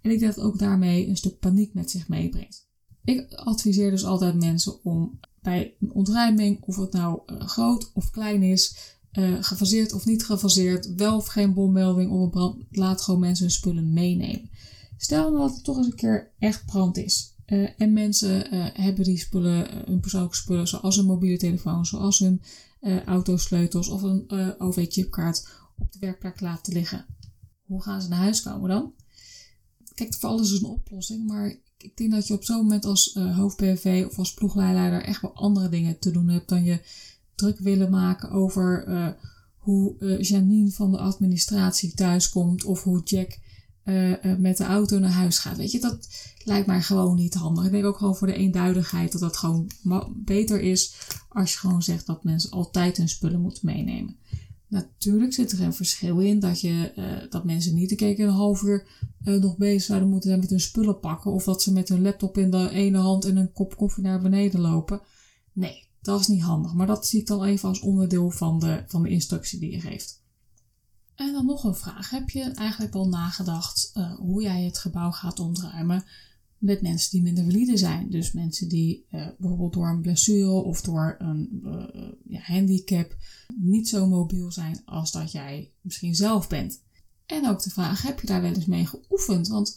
En 0.02 0.10
ik 0.10 0.18
denk 0.18 0.34
dat 0.34 0.44
ook 0.44 0.58
daarmee 0.58 1.08
een 1.08 1.16
stuk 1.16 1.38
paniek 1.38 1.74
met 1.74 1.90
zich 1.90 2.08
meebrengt. 2.08 2.70
Ik 3.04 3.32
adviseer 3.34 3.90
dus 3.90 4.04
altijd 4.04 4.34
mensen 4.34 4.84
om 4.84 5.20
bij 5.40 5.74
een 5.80 5.92
ontruiming, 5.92 6.62
of 6.62 6.76
het 6.76 6.92
nou 6.92 7.20
uh, 7.26 7.40
groot 7.40 7.90
of 7.94 8.10
klein 8.10 8.42
is, 8.42 8.76
uh, 9.12 9.36
gefaseerd 9.40 9.92
of 9.92 10.04
niet 10.04 10.24
gefaseerd, 10.24 10.94
wel 10.94 11.16
of 11.16 11.26
geen 11.26 11.54
bommelding 11.54 12.10
of 12.10 12.20
een 12.20 12.30
brand, 12.30 12.64
laat 12.70 13.02
gewoon 13.02 13.20
mensen 13.20 13.44
hun 13.44 13.54
spullen 13.54 13.92
meenemen. 13.92 14.50
Stel 14.96 15.30
nou 15.30 15.46
dat 15.46 15.54
het 15.54 15.64
toch 15.64 15.76
eens 15.76 15.86
een 15.86 15.94
keer 15.94 16.32
echt 16.38 16.66
brand 16.66 16.96
is. 16.96 17.34
Uh, 17.46 17.68
en 17.76 17.92
mensen 17.92 18.54
hebben 18.82 19.04
die 19.04 19.18
spullen, 19.18 19.84
hun 19.86 20.00
persoonlijke 20.00 20.36
spullen, 20.36 20.68
zoals 20.68 20.96
een 20.96 21.04
mobiele 21.04 21.38
telefoon, 21.38 21.86
zoals 21.86 22.18
hun 22.18 22.42
autosleutels 23.06 23.88
of 23.88 24.02
een 24.02 24.30
OV-chipkaart 24.58 25.48
op 25.78 25.92
de 25.92 25.98
werkplek 25.98 26.40
laten 26.40 26.72
liggen. 26.72 27.06
Hoe 27.62 27.82
gaan 27.82 28.02
ze 28.02 28.08
naar 28.08 28.18
huis 28.18 28.42
komen 28.42 28.68
dan? 28.68 28.92
Kijk, 29.94 30.14
voor 30.14 30.28
alles 30.28 30.52
is 30.52 30.60
een 30.60 30.66
oplossing, 30.66 31.26
maar 31.26 31.56
ik 31.82 31.96
denk 31.96 32.10
dat 32.10 32.26
je 32.26 32.34
op 32.34 32.44
zo'n 32.44 32.56
moment 32.56 32.84
als 32.84 33.14
uh, 33.14 33.36
hoofd 33.36 33.56
PV 33.56 34.04
of 34.08 34.18
als 34.18 34.34
ploegleider 34.34 35.02
echt 35.02 35.20
wel 35.20 35.34
andere 35.34 35.68
dingen 35.68 35.98
te 35.98 36.10
doen 36.10 36.28
hebt 36.28 36.48
dan 36.48 36.64
je 36.64 36.80
druk 37.34 37.58
willen 37.58 37.90
maken 37.90 38.30
over 38.30 38.88
uh, 38.88 39.08
hoe 39.56 39.96
uh, 39.98 40.20
Janine 40.20 40.70
van 40.70 40.90
de 40.90 40.98
administratie 40.98 41.94
thuiskomt 41.94 42.64
of 42.64 42.82
hoe 42.82 43.02
Jack 43.04 43.38
met 44.38 44.56
de 44.56 44.64
auto 44.64 44.98
naar 44.98 45.10
huis 45.10 45.38
gaat. 45.38 45.56
Weet 45.56 45.70
je, 45.70 45.80
dat 45.80 46.08
lijkt 46.44 46.66
mij 46.66 46.82
gewoon 46.82 47.16
niet 47.16 47.34
handig. 47.34 47.64
Ik 47.64 47.70
denk 47.70 47.84
ook 47.84 47.96
gewoon 47.96 48.16
voor 48.16 48.26
de 48.26 48.34
eenduidigheid 48.34 49.12
dat 49.12 49.20
dat 49.20 49.36
gewoon 49.36 49.70
beter 50.14 50.60
is 50.60 50.94
als 51.28 51.52
je 51.52 51.58
gewoon 51.58 51.82
zegt 51.82 52.06
dat 52.06 52.24
mensen 52.24 52.50
altijd 52.50 52.96
hun 52.96 53.08
spullen 53.08 53.40
moeten 53.40 53.66
meenemen. 53.66 54.16
Natuurlijk 54.72 55.32
zit 55.32 55.52
er 55.52 55.60
een 55.60 55.74
verschil 55.74 56.18
in 56.20 56.40
dat, 56.40 56.60
je, 56.60 56.92
uh, 56.96 57.30
dat 57.30 57.44
mensen 57.44 57.74
niet 57.74 57.90
een 57.90 57.96
keer 57.96 58.20
een 58.20 58.28
half 58.28 58.62
uur 58.62 58.86
uh, 59.24 59.40
nog 59.40 59.56
bezig 59.56 59.82
zouden 59.82 60.08
moeten 60.08 60.28
zijn 60.28 60.40
met 60.40 60.50
hun 60.50 60.60
spullen 60.60 61.00
pakken. 61.00 61.32
Of 61.32 61.44
dat 61.44 61.62
ze 61.62 61.72
met 61.72 61.88
hun 61.88 62.02
laptop 62.02 62.38
in 62.38 62.50
de 62.50 62.70
ene 62.70 62.98
hand 62.98 63.24
en 63.24 63.36
een 63.36 63.52
kop 63.52 63.76
koffie 63.76 64.02
naar 64.02 64.22
beneden 64.22 64.60
lopen. 64.60 65.00
Nee, 65.52 65.88
dat 66.02 66.20
is 66.20 66.26
niet 66.26 66.42
handig. 66.42 66.74
Maar 66.74 66.86
dat 66.86 67.06
zie 67.06 67.20
ik 67.20 67.26
dan 67.26 67.44
even 67.44 67.68
als 67.68 67.80
onderdeel 67.80 68.30
van 68.30 68.58
de, 68.58 68.84
van 68.86 69.02
de 69.02 69.08
instructie 69.08 69.58
die 69.58 69.70
je 69.70 69.80
geeft. 69.80 70.22
En 71.14 71.32
dan 71.32 71.46
nog 71.46 71.64
een 71.64 71.76
vraag. 71.76 72.10
Heb 72.10 72.30
je 72.30 72.42
eigenlijk 72.42 72.94
al 72.94 73.08
nagedacht 73.08 73.90
uh, 73.94 74.14
hoe 74.14 74.42
jij 74.42 74.62
het 74.62 74.78
gebouw 74.78 75.10
gaat 75.10 75.40
ontruimen 75.40 76.04
met 76.62 76.82
mensen 76.82 77.10
die 77.10 77.22
minder 77.22 77.44
valide 77.44 77.76
zijn? 77.76 78.10
Dus 78.10 78.32
mensen 78.32 78.68
die 78.68 79.06
bijvoorbeeld 79.10 79.72
door 79.72 79.88
een 79.88 80.00
blessure 80.00 80.50
of 80.50 80.80
door 80.80 81.16
een 81.18 81.62
ja, 82.26 82.40
handicap 82.40 83.16
niet 83.56 83.88
zo 83.88 84.06
mobiel 84.06 84.52
zijn 84.52 84.82
als 84.84 85.10
dat 85.12 85.32
jij 85.32 85.72
misschien 85.80 86.14
zelf 86.14 86.48
bent. 86.48 86.82
En 87.26 87.48
ook 87.48 87.62
de 87.62 87.70
vraag, 87.70 88.02
heb 88.02 88.20
je 88.20 88.26
daar 88.26 88.42
wel 88.42 88.54
eens 88.54 88.66
mee 88.66 88.86
geoefend? 88.86 89.48
Want 89.48 89.74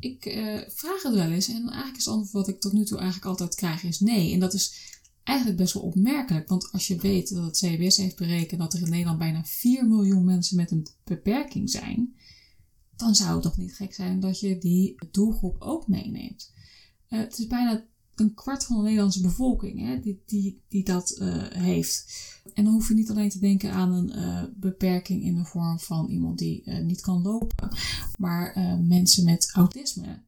ik 0.00 0.26
uh, 0.26 0.60
vraag 0.68 1.02
het 1.02 1.14
wel 1.14 1.30
eens 1.30 1.48
en 1.48 1.68
eigenlijk 1.68 1.96
is 1.96 2.04
het 2.04 2.14
antwoord 2.14 2.32
wat 2.46 2.48
ik 2.54 2.60
tot 2.60 2.72
nu 2.72 2.84
toe 2.84 2.98
eigenlijk 2.98 3.28
altijd 3.28 3.54
krijg 3.54 3.82
is 3.82 4.00
nee. 4.00 4.32
En 4.32 4.40
dat 4.40 4.54
is 4.54 4.74
eigenlijk 5.22 5.58
best 5.58 5.74
wel 5.74 5.82
opmerkelijk, 5.82 6.48
want 6.48 6.72
als 6.72 6.86
je 6.86 6.96
weet 6.96 7.34
dat 7.34 7.44
het 7.44 7.56
CBS 7.56 7.96
heeft 7.96 8.16
berekend 8.16 8.60
dat 8.60 8.72
er 8.72 8.82
in 8.82 8.90
Nederland 8.90 9.18
bijna 9.18 9.44
4 9.44 9.86
miljoen 9.86 10.24
mensen 10.24 10.56
met 10.56 10.70
een 10.70 10.86
beperking 11.04 11.70
zijn, 11.70 12.14
dan 13.00 13.14
zou 13.14 13.32
het 13.32 13.42
toch 13.42 13.56
niet 13.56 13.74
gek 13.74 13.94
zijn 13.94 14.20
dat 14.20 14.40
je 14.40 14.58
die 14.58 14.94
doelgroep 15.10 15.56
ook 15.58 15.88
meeneemt. 15.88 16.52
Uh, 17.08 17.18
het 17.18 17.38
is 17.38 17.46
bijna 17.46 17.84
een 18.14 18.34
kwart 18.34 18.64
van 18.64 18.76
de 18.76 18.82
Nederlandse 18.82 19.20
bevolking 19.20 19.80
hè, 19.80 20.00
die, 20.00 20.22
die, 20.26 20.62
die 20.68 20.84
dat 20.84 21.18
uh, 21.18 21.42
heeft. 21.48 22.04
En 22.54 22.64
dan 22.64 22.72
hoef 22.72 22.88
je 22.88 22.94
niet 22.94 23.10
alleen 23.10 23.28
te 23.28 23.38
denken 23.38 23.72
aan 23.72 23.92
een 23.92 24.12
uh, 24.16 24.42
beperking 24.54 25.22
in 25.22 25.34
de 25.34 25.44
vorm 25.44 25.78
van 25.78 26.08
iemand 26.08 26.38
die 26.38 26.70
niet 26.70 27.00
kan 27.00 27.22
lopen, 27.22 27.68
maar 28.18 28.58
mensen 28.82 29.24
met 29.24 29.50
autisme. 29.52 30.22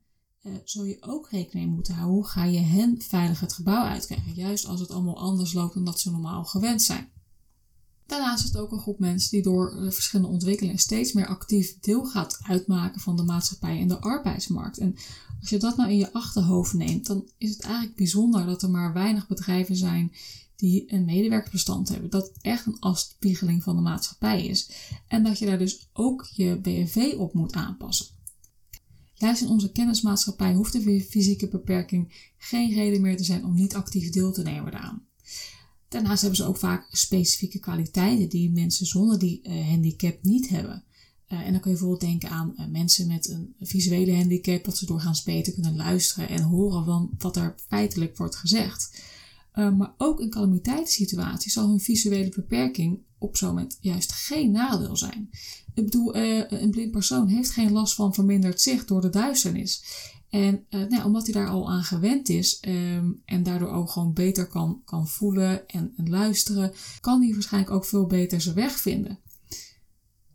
zul 0.64 0.84
je 0.84 0.96
ook 1.00 1.30
rekening 1.30 1.74
moeten 1.74 1.94
houden. 1.94 2.14
Hoe 2.14 2.26
ga 2.26 2.44
je 2.44 2.58
hen 2.58 3.00
veilig 3.00 3.40
het 3.40 3.52
gebouw 3.52 3.84
uitkrijgen? 3.84 4.34
Juist 4.34 4.66
als 4.66 4.80
het 4.80 4.90
allemaal 4.90 5.18
anders 5.18 5.52
loopt 5.52 5.74
dan 5.74 5.84
dat 5.84 6.00
ze 6.00 6.10
normaal 6.10 6.44
gewend 6.44 6.82
zijn. 6.82 7.11
Daarnaast 8.12 8.44
is 8.44 8.50
het 8.50 8.58
ook 8.58 8.72
een 8.72 8.80
groep 8.80 8.98
mensen 8.98 9.30
die 9.30 9.42
door 9.42 9.92
verschillende 9.92 10.32
ontwikkelingen 10.32 10.78
steeds 10.78 11.12
meer 11.12 11.26
actief 11.26 11.78
deel 11.80 12.04
gaat 12.04 12.38
uitmaken 12.42 13.00
van 13.00 13.16
de 13.16 13.22
maatschappij 13.22 13.80
en 13.80 13.88
de 13.88 14.00
arbeidsmarkt. 14.00 14.78
En 14.78 14.96
als 15.40 15.50
je 15.50 15.58
dat 15.58 15.76
nou 15.76 15.90
in 15.90 15.96
je 15.96 16.12
achterhoofd 16.12 16.72
neemt, 16.72 17.06
dan 17.06 17.28
is 17.38 17.50
het 17.50 17.60
eigenlijk 17.60 17.96
bijzonder 17.96 18.46
dat 18.46 18.62
er 18.62 18.70
maar 18.70 18.92
weinig 18.92 19.28
bedrijven 19.28 19.76
zijn 19.76 20.12
die 20.56 20.92
een 20.92 21.04
medewerkersbestand 21.04 21.88
hebben. 21.88 22.10
Dat 22.10 22.32
echt 22.40 22.66
een 22.66 22.78
afspiegeling 22.80 23.62
van 23.62 23.76
de 23.76 23.82
maatschappij 23.82 24.46
is. 24.46 24.70
En 25.08 25.22
dat 25.22 25.38
je 25.38 25.46
daar 25.46 25.58
dus 25.58 25.88
ook 25.92 26.28
je 26.34 26.60
BFV 26.60 27.14
op 27.18 27.34
moet 27.34 27.52
aanpassen. 27.52 28.06
Juist 29.14 29.42
in 29.42 29.48
onze 29.48 29.72
kennismaatschappij 29.72 30.54
hoeft 30.54 30.72
de 30.72 31.06
fysieke 31.10 31.48
beperking 31.48 32.32
geen 32.38 32.74
reden 32.74 33.00
meer 33.00 33.16
te 33.16 33.24
zijn 33.24 33.44
om 33.44 33.54
niet 33.54 33.74
actief 33.74 34.10
deel 34.10 34.32
te 34.32 34.42
nemen 34.42 34.72
daaraan. 34.72 35.06
Daarnaast 35.92 36.20
hebben 36.20 36.38
ze 36.38 36.46
ook 36.46 36.56
vaak 36.56 36.86
specifieke 36.90 37.58
kwaliteiten 37.58 38.28
die 38.28 38.50
mensen 38.50 38.86
zonder 38.86 39.18
die 39.18 39.40
uh, 39.42 39.68
handicap 39.68 40.18
niet 40.22 40.48
hebben. 40.48 40.84
Uh, 41.28 41.38
en 41.38 41.52
dan 41.52 41.60
kun 41.60 41.70
je 41.70 41.76
bijvoorbeeld 41.78 42.10
denken 42.10 42.30
aan 42.30 42.54
uh, 42.58 42.66
mensen 42.66 43.06
met 43.06 43.28
een 43.28 43.54
visuele 43.60 44.14
handicap, 44.14 44.64
dat 44.64 44.76
ze 44.76 44.86
doorgaans 44.86 45.22
beter 45.22 45.52
kunnen 45.52 45.76
luisteren 45.76 46.28
en 46.28 46.42
horen 46.42 46.84
van 46.84 47.10
wat 47.18 47.36
er 47.36 47.54
feitelijk 47.68 48.16
wordt 48.16 48.36
gezegd. 48.36 49.02
maar 49.54 49.94
ook 49.98 50.20
in 50.20 50.30
calamiteitssituaties 50.30 51.52
zal 51.52 51.68
hun 51.68 51.80
visuele 51.80 52.32
beperking 52.34 52.98
op 53.18 53.36
zo'n 53.36 53.48
moment 53.48 53.78
juist 53.80 54.12
geen 54.12 54.50
nadeel 54.50 54.96
zijn. 54.96 55.30
Ik 55.74 55.84
bedoel, 55.84 56.16
een 56.16 56.70
blind 56.70 56.90
persoon 56.90 57.28
heeft 57.28 57.50
geen 57.50 57.72
last 57.72 57.94
van 57.94 58.14
verminderd 58.14 58.60
zicht 58.60 58.88
door 58.88 59.00
de 59.00 59.10
duisternis. 59.10 59.84
En 60.32 60.66
uh, 60.70 60.88
nou, 60.88 61.04
omdat 61.04 61.24
hij 61.24 61.32
daar 61.32 61.48
al 61.48 61.70
aan 61.70 61.84
gewend 61.84 62.28
is 62.28 62.62
um, 62.68 63.22
en 63.24 63.42
daardoor 63.42 63.68
ook 63.68 63.90
gewoon 63.90 64.12
beter 64.12 64.46
kan, 64.46 64.82
kan 64.84 65.08
voelen 65.08 65.68
en, 65.68 65.92
en, 65.96 66.08
luisteren, 66.08 66.72
kan 67.00 67.22
hij 67.22 67.32
waarschijnlijk 67.32 67.72
ook 67.72 67.84
veel 67.84 68.06
beter 68.06 68.40
zijn 68.40 68.54
weg 68.54 68.72
vinden. 68.72 69.18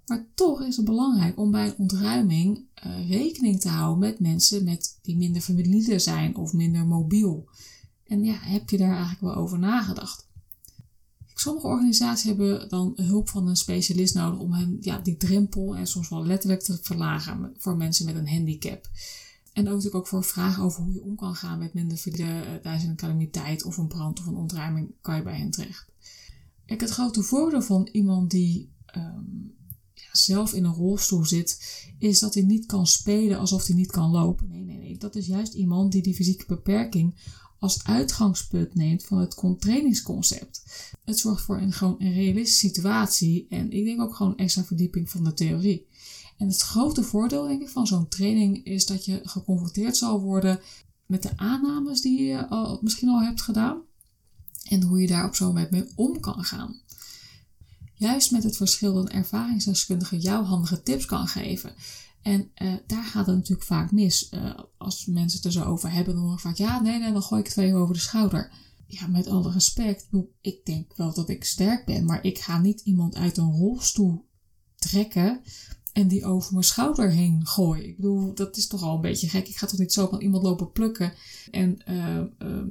Maar 0.06 0.28
toch 0.34 0.62
is 0.62 0.76
het 0.76 0.86
belangrijk 0.86 1.40
om 1.40 1.52
bij 1.52 1.66
een 1.66 1.78
ontruiming 1.78 2.66
uh, 2.86 3.10
rekening 3.10 3.60
te 3.60 3.70
houden 3.70 4.00
met 4.00 4.20
mensen 4.20 4.64
met, 4.64 5.00
die 5.02 5.18
minder 5.18 5.42
familie 5.42 6.00
zijn 6.00 6.36
of 6.36 6.54
minder 6.54 6.86
mobiel. 6.86 7.50
En 8.04 8.24
ja, 8.24 8.38
heb 8.40 8.70
je 8.70 8.78
daar 8.78 8.96
eigenlijk 8.96 9.22
wel 9.22 9.36
over 9.36 9.60
nagedacht? 9.60 10.28
Sommige 11.34 11.68
organisaties 11.68 12.26
hebben 12.26 12.70
dan 12.70 12.94
hulp 12.96 13.30
van 13.30 13.48
een 13.48 13.56
specialist 13.56 14.14
nodig 14.14 14.40
om 14.40 14.54
hen 14.54 14.78
ja, 14.80 14.98
die 14.98 15.18
drempel 15.18 15.76
en 15.76 15.88
soms 15.88 16.10
wel 16.10 16.26
letterlijk 16.26 16.62
te 16.62 16.78
verlagen 16.82 17.54
voor 17.58 17.78
mensen 17.78 18.06
met 18.06 18.16
een 18.16 18.30
handicap. 18.30 18.90
En 19.58 19.64
ook 19.64 19.74
natuurlijk 19.74 19.96
ook 19.96 20.08
voor 20.08 20.24
vragen 20.24 20.64
over 20.64 20.84
hoe 20.84 20.94
je 20.94 21.04
om 21.04 21.16
kan 21.16 21.36
gaan 21.36 21.60
met 21.60 21.74
minder 21.74 21.98
file 21.98 22.42
eh, 22.42 22.56
tijdens 22.56 22.84
een 22.84 22.96
calamiteit 22.96 23.64
of 23.64 23.78
een 23.78 23.88
brand 23.88 24.20
of 24.20 24.26
een 24.26 24.36
ontruiming, 24.36 24.92
kan 25.02 25.16
je 25.16 25.22
bij 25.22 25.38
hen 25.38 25.52
terecht. 25.52 25.86
Kijk, 26.66 26.82
het 26.82 26.90
grote 26.90 27.24
voordeel 27.24 27.62
van 27.62 27.90
iemand 27.92 28.32
die 28.32 28.70
um, 28.96 29.56
ja, 29.94 30.10
zelf 30.12 30.54
in 30.54 30.64
een 30.64 30.74
rolstoel 30.74 31.26
zit, 31.26 31.84
is 31.98 32.20
dat 32.20 32.34
hij 32.34 32.44
niet 32.44 32.66
kan 32.66 32.88
spelen 32.88 33.40
alsof 33.40 33.68
hij 33.68 33.76
niet 33.76 33.92
kan 33.92 34.10
lopen. 34.10 34.48
Nee, 34.48 34.62
nee, 34.62 34.78
nee. 34.78 34.98
Dat 34.98 35.16
is 35.16 35.28
juist 35.28 35.54
iemand 35.54 35.92
die 35.92 36.02
die 36.02 36.16
fysieke 36.16 36.46
beperking 36.48 37.16
als 37.60 37.84
uitgangspunt 37.84 38.76
neemt 38.76 39.04
van 39.04 39.18
het 39.18 39.60
trainingsconcept. 39.60 40.64
Het 41.06 41.20
zorgt 41.20 41.42
voor 41.44 41.58
een, 41.58 41.74
gewoon 41.74 41.96
een 42.00 42.14
realistische 42.14 42.68
situatie 42.68 43.46
en 43.50 43.72
ik 43.72 43.86
denk 43.86 44.02
ook 44.02 44.16
gewoon 44.16 44.38
extra 44.38 44.64
verdieping 44.64 45.10
van 45.10 45.24
de 45.24 45.34
theorie. 45.34 45.88
En 46.38 46.48
het 46.48 46.62
grote 46.62 47.04
voordeel 47.04 47.48
denk 47.48 47.62
ik 47.62 47.70
van 47.70 47.88
zo'n 47.88 48.08
training 48.08 48.66
is 48.66 48.86
dat 48.86 49.06
je 49.06 49.20
geconfronteerd 49.24 49.98
zal 49.98 50.22
worden 50.22 50.60
met 51.06 51.24
de 51.24 51.38
aannames 51.38 52.02
die 52.02 52.22
je 52.22 52.78
misschien 52.82 53.10
al 53.10 53.24
hebt 53.24 53.42
gedaan 53.42 53.82
en 54.70 54.82
hoe 54.82 55.02
je 55.02 55.08
daar 55.08 55.26
op 55.26 55.36
zo'n 55.36 55.48
moment 55.48 55.72
mee 55.72 55.92
om 55.96 56.20
kan 56.20 56.44
gaan. 56.44 56.76
Juist 57.94 58.32
met 58.32 58.44
het 58.44 58.58
verschil 58.58 58.94
dat 58.94 59.04
een 59.04 59.12
ervaringsdeskundige 59.12 60.18
jou 60.18 60.46
handige 60.46 60.84
tips 60.84 61.06
kan 61.06 61.28
geven. 61.28 61.74
En 62.22 62.52
uh, 62.62 62.74
daar 62.88 63.04
gaat 63.04 63.26
het 63.26 63.36
natuurlijk 63.36 63.68
vaak 63.68 63.92
mis. 63.92 64.32
Uh, 64.32 64.60
als 64.78 65.06
mensen 65.06 65.38
het 65.38 65.46
er 65.46 65.52
zo 65.52 65.64
over 65.64 65.92
hebben, 65.92 66.16
dan 66.16 66.24
hoor 66.24 66.40
vaak: 66.40 66.58
ja, 66.58 66.82
nee, 66.82 67.00
nee, 67.00 67.12
dan 67.12 67.22
gooi 67.22 67.40
ik 67.40 67.48
het 67.48 67.56
twee 67.56 67.76
over 67.76 67.94
de 67.94 68.00
schouder. 68.00 68.52
Ja, 68.88 69.08
met 69.08 69.28
alle 69.28 69.52
respect. 69.52 70.10
Ik 70.42 70.66
denk 70.66 70.96
wel 70.96 71.14
dat 71.14 71.30
ik 71.30 71.44
sterk 71.44 71.86
ben, 71.86 72.06
maar 72.06 72.24
ik 72.24 72.38
ga 72.38 72.60
niet 72.60 72.82
iemand 72.82 73.16
uit 73.16 73.38
een 73.38 73.52
rolstoel 73.52 74.26
trekken 74.76 75.42
en 75.98 76.08
die 76.08 76.26
over 76.26 76.52
mijn 76.54 76.64
schouder 76.64 77.12
heen 77.12 77.46
gooi. 77.46 77.84
Ik 77.84 77.96
bedoel, 77.96 78.34
dat 78.34 78.58
is 78.58 78.68
toch 78.68 78.82
al 78.82 78.96
een 78.96 79.02
beetje 79.02 79.30
gek. 79.30 79.48
Ik 79.48 79.58
ga 79.58 79.68
toch 79.68 79.80
niet 79.80 79.94
zo 79.94 80.08
van 80.08 80.22
iemand 80.22 80.44
lopen 80.44 80.72
plukken. 80.72 81.14
En 81.52 81.78
uh, 81.90 81.96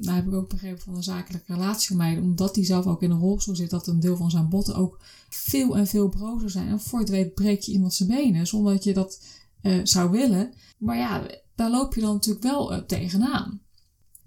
nou 0.00 0.16
heb 0.16 0.26
ik 0.26 0.34
ook 0.34 0.48
begrepen 0.48 0.82
van 0.82 0.94
een 0.94 1.02
zakelijke 1.02 1.52
relatie 1.52 1.86
van 1.88 1.96
mij, 1.96 2.18
omdat 2.18 2.54
die 2.54 2.64
zelf 2.64 2.86
ook 2.86 3.02
in 3.02 3.10
een 3.10 3.18
rolstoel 3.18 3.56
zit, 3.56 3.70
dat 3.70 3.86
een 3.86 4.00
deel 4.00 4.16
van 4.16 4.30
zijn 4.30 4.48
botten 4.48 4.74
ook 4.74 5.00
veel 5.28 5.76
en 5.76 5.86
veel 5.86 6.08
brozer 6.08 6.50
zijn. 6.50 6.68
En 6.68 6.80
voor 6.80 6.98
het 6.98 7.08
weet 7.08 7.34
breek 7.34 7.60
je 7.60 7.72
iemand 7.72 7.94
zijn 7.94 8.08
benen, 8.08 8.46
zonder 8.46 8.72
dat 8.72 8.84
je 8.84 8.94
dat 8.94 9.22
uh, 9.62 9.80
zou 9.82 10.10
willen. 10.10 10.52
Maar 10.78 10.96
ja, 10.96 11.26
daar 11.54 11.70
loop 11.70 11.94
je 11.94 12.00
dan 12.00 12.14
natuurlijk 12.14 12.44
wel 12.44 12.86
tegenaan. 12.86 13.60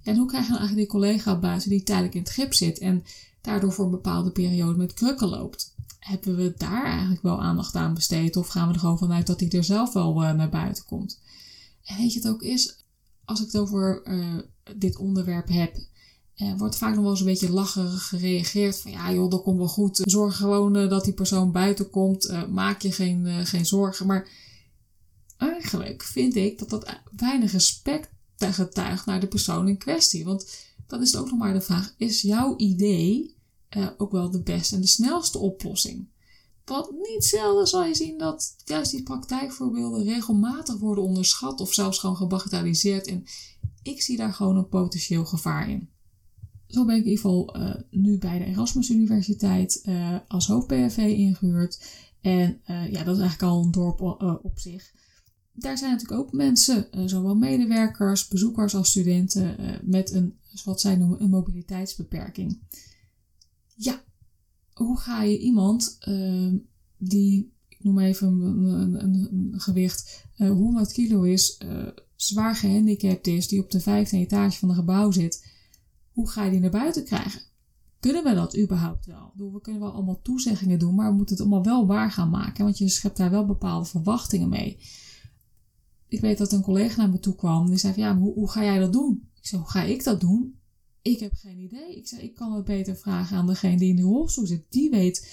En 0.04 0.18
hoe 0.18 0.28
krijg 0.28 0.44
je 0.44 0.52
dan 0.52 0.60
eigenlijk 0.60 0.90
die 0.90 1.00
collega 1.00 1.40
buiten 1.40 1.70
die 1.70 1.84
tijdelijk 1.84 2.16
in 2.16 2.22
het 2.22 2.32
grip 2.32 2.54
zit 2.54 2.80
en 2.80 3.04
daardoor 3.42 3.74
voor 3.74 3.86
een 3.86 3.92
bepaalde 3.92 4.32
periode 4.32 4.78
met 4.78 4.94
krukken 4.94 5.28
loopt? 5.28 5.78
Hebben 6.00 6.36
we 6.36 6.54
daar 6.58 6.86
eigenlijk 6.86 7.22
wel 7.22 7.42
aandacht 7.42 7.76
aan 7.76 7.94
besteed? 7.94 8.36
Of 8.36 8.48
gaan 8.48 8.68
we 8.68 8.74
er 8.74 8.80
gewoon 8.80 8.98
vanuit 8.98 9.28
dat 9.28 9.40
hij 9.40 9.50
er 9.50 9.64
zelf 9.64 9.94
wel 9.94 10.24
uh, 10.24 10.32
naar 10.32 10.50
buiten 10.50 10.86
komt? 10.86 11.20
En 11.84 11.98
weet 11.98 12.14
je 12.14 12.20
het 12.20 12.30
ook 12.30 12.42
is, 12.42 12.84
als 13.26 13.40
ik 13.40 13.46
het 13.46 13.58
over 13.58 14.08
uh, 14.08 14.38
dit 14.78 14.98
onderwerp 14.98 15.48
heb, 15.48 15.78
uh, 16.36 16.54
wordt 16.58 16.76
vaak 16.76 16.94
nog 16.94 17.02
wel 17.02 17.10
eens 17.10 17.20
een 17.20 17.26
beetje 17.26 17.52
lacherig 17.52 18.08
gereageerd. 18.08 18.80
Van 18.80 18.92
ja 18.92 19.14
joh, 19.14 19.30
dat 19.30 19.44
komt 19.44 19.58
wel 19.58 19.68
goed. 19.68 20.02
Zorg 20.04 20.38
gewoon 20.38 20.74
dat 20.74 21.04
die 21.04 21.14
persoon 21.14 21.52
buiten 21.52 21.90
komt. 21.90 22.48
maak 22.50 22.82
je 22.82 22.92
geen, 22.92 23.46
geen 23.46 23.66
zorgen. 23.66 24.06
Maar 24.06 24.28
eigenlijk 25.38 26.04
vind 26.04 26.36
ik 26.36 26.60
dat 26.60 26.70
dat 26.70 27.00
weinig 27.16 27.52
respect 27.52 28.10
getuigt 28.38 29.06
naar 29.06 29.20
de 29.20 29.28
persoon 29.28 29.68
in 29.68 29.78
kwestie. 29.78 30.26
Want 30.26 30.50
dan 30.88 31.02
is 31.02 31.12
het 31.12 31.22
ook 31.22 31.30
nog 31.30 31.40
maar 31.40 31.54
de 31.54 31.62
vraag, 31.62 31.94
is 31.98 32.22
jouw 32.22 32.58
idee 32.58 33.38
uh, 33.78 33.90
ook 33.98 34.12
wel 34.12 34.30
de 34.30 34.42
beste 34.42 34.76
en 34.76 34.82
de 34.82 34.88
snelste 34.88 35.38
oplossing. 35.38 36.08
Want 36.66 36.92
niet 36.92 37.26
zelden 37.26 37.68
zal 37.68 37.86
je 37.86 37.96
zien 37.96 38.18
dat 38.18 38.56
juist 38.66 38.92
die 38.92 39.04
praktijkvoorbeelden 39.04 40.04
regelmatig 40.04 40.78
worden 40.78 41.04
onderschat 41.04 41.62
of 41.62 41.74
zelfs 41.74 42.00
gewoon 42.00 42.16
gebagatelliseerd. 42.16 43.08
En 43.08 43.24
ik 43.84 44.02
zie 44.02 44.18
daar 44.18 44.34
gewoon 44.34 44.58
een 44.58 44.70
potentieel 44.70 45.26
gevaar 45.26 45.70
in. 45.70 45.90
Zo 46.68 46.86
ben 46.86 46.96
ik 46.96 47.04
in 47.04 47.10
ieder 47.10 47.24
geval 47.24 47.58
uh, 47.58 47.76
nu 47.90 48.18
bij 48.18 48.40
de 48.40 48.46
Erasmus 48.46 48.90
Universiteit 48.90 49.82
uh, 49.86 50.18
als 50.28 50.48
hoofd-BFV 50.48 50.98
ingehuurd. 50.98 51.84
En 52.22 52.62
ja, 52.66 53.04
dat 53.04 53.16
is 53.16 53.22
eigenlijk 53.22 53.42
al 53.42 53.64
een 53.64 53.72
dorp 53.72 54.02
op 54.44 54.60
zich. 54.60 54.94
Daar 55.54 55.78
zijn 55.78 55.92
natuurlijk 55.92 56.20
ook 56.20 56.34
mensen, 56.34 56.88
zowel 57.06 57.36
medewerkers, 57.36 58.28
bezoekers 58.28 58.76
als 58.76 58.90
studenten, 58.90 59.80
met 59.84 60.12
een, 60.12 60.38
wat 60.64 60.82
zij 60.82 60.96
noemen, 60.96 61.22
een 61.22 61.30
mobiliteitsbeperking 61.30 62.60
ja, 63.80 64.04
hoe 64.74 64.98
ga 64.98 65.24
je 65.24 65.40
iemand 65.40 65.98
uh, 66.08 66.54
die, 66.98 67.54
ik 67.68 67.84
noem 67.84 68.00
even 68.00 68.28
een, 68.28 69.04
een, 69.04 69.54
gewicht, 69.60 70.26
uh, 70.38 70.48
eh, 70.48 70.54
100 70.54 70.92
kilo 70.92 71.22
is, 71.22 71.60
uh, 71.66 71.88
zwaar 72.16 72.56
gehandicapt 72.56 73.28
is, 73.28 73.48
die 73.48 73.64
op 73.64 73.72
de 73.72 73.80
vijfde 73.80 74.18
etage 74.18 74.60
van 74.60 74.70
een 74.70 74.76
gebouw 74.76 75.12
zit, 75.12 75.48
hoe 76.12 76.30
ga 76.30 76.44
je 76.44 76.52
die 76.52 76.60
naar 76.60 76.70
buiten 76.70 77.04
krijgen? 77.04 77.42
Kunnen 78.00 78.24
we 78.24 78.34
dat 78.34 78.58
überhaupt 78.58 79.06
wel? 79.06 79.32
We 79.36 79.62
kunnen 79.62 79.82
wel 79.82 79.92
allemaal 79.92 80.22
toezeggingen 80.22 80.80
doen, 80.80 80.96
maar 80.96 81.10
we 81.10 81.16
moeten 81.16 81.36
het 81.36 81.46
allemaal 81.46 81.66
wel 81.66 81.88
waar 81.88 82.12
gaan 82.12 82.30
maken, 82.30 82.64
want 82.64 82.78
je 82.78 82.90
schept 82.90 83.18
daar 83.18 83.30
wel 83.30 83.46
bepaalde 83.46 83.86
verwachtingen 83.86 84.50
mee. 84.50 84.78
Ik 86.08 86.22
weet 86.22 86.38
dat 86.38 86.52
een 86.52 86.62
collega 86.62 86.98
naar 86.98 87.10
me 87.10 87.20
toe 87.20 87.36
kwam, 87.36 87.68
die 87.70 87.78
zei 87.78 87.94
ja, 87.96 88.18
hoe, 88.18 88.34
hoe 88.34 88.50
ga 88.50 88.64
jij 88.64 88.80
dat 88.80 88.94
doen? 88.94 89.30
Ik 89.36 89.48
zei, 89.48 89.62
hoe 89.62 89.72
ga 89.72 89.84
ik 89.84 90.04
dat 90.04 90.22
doen? 90.22 90.59
Ik 91.02 91.20
heb 91.20 91.34
geen 91.34 91.60
idee. 91.60 91.96
Ik 91.96 92.08
zei, 92.08 92.22
ik 92.22 92.36
kan 92.36 92.54
het 92.54 92.66
beter 92.66 92.96
vragen 92.96 93.38
aan 93.38 93.48
degene 93.48 93.78
die 93.78 93.90
in 93.90 93.96
de 93.96 94.02
rolstoel 94.02 94.46
zit. 94.46 94.64
Die 94.70 94.90
weet 94.90 95.28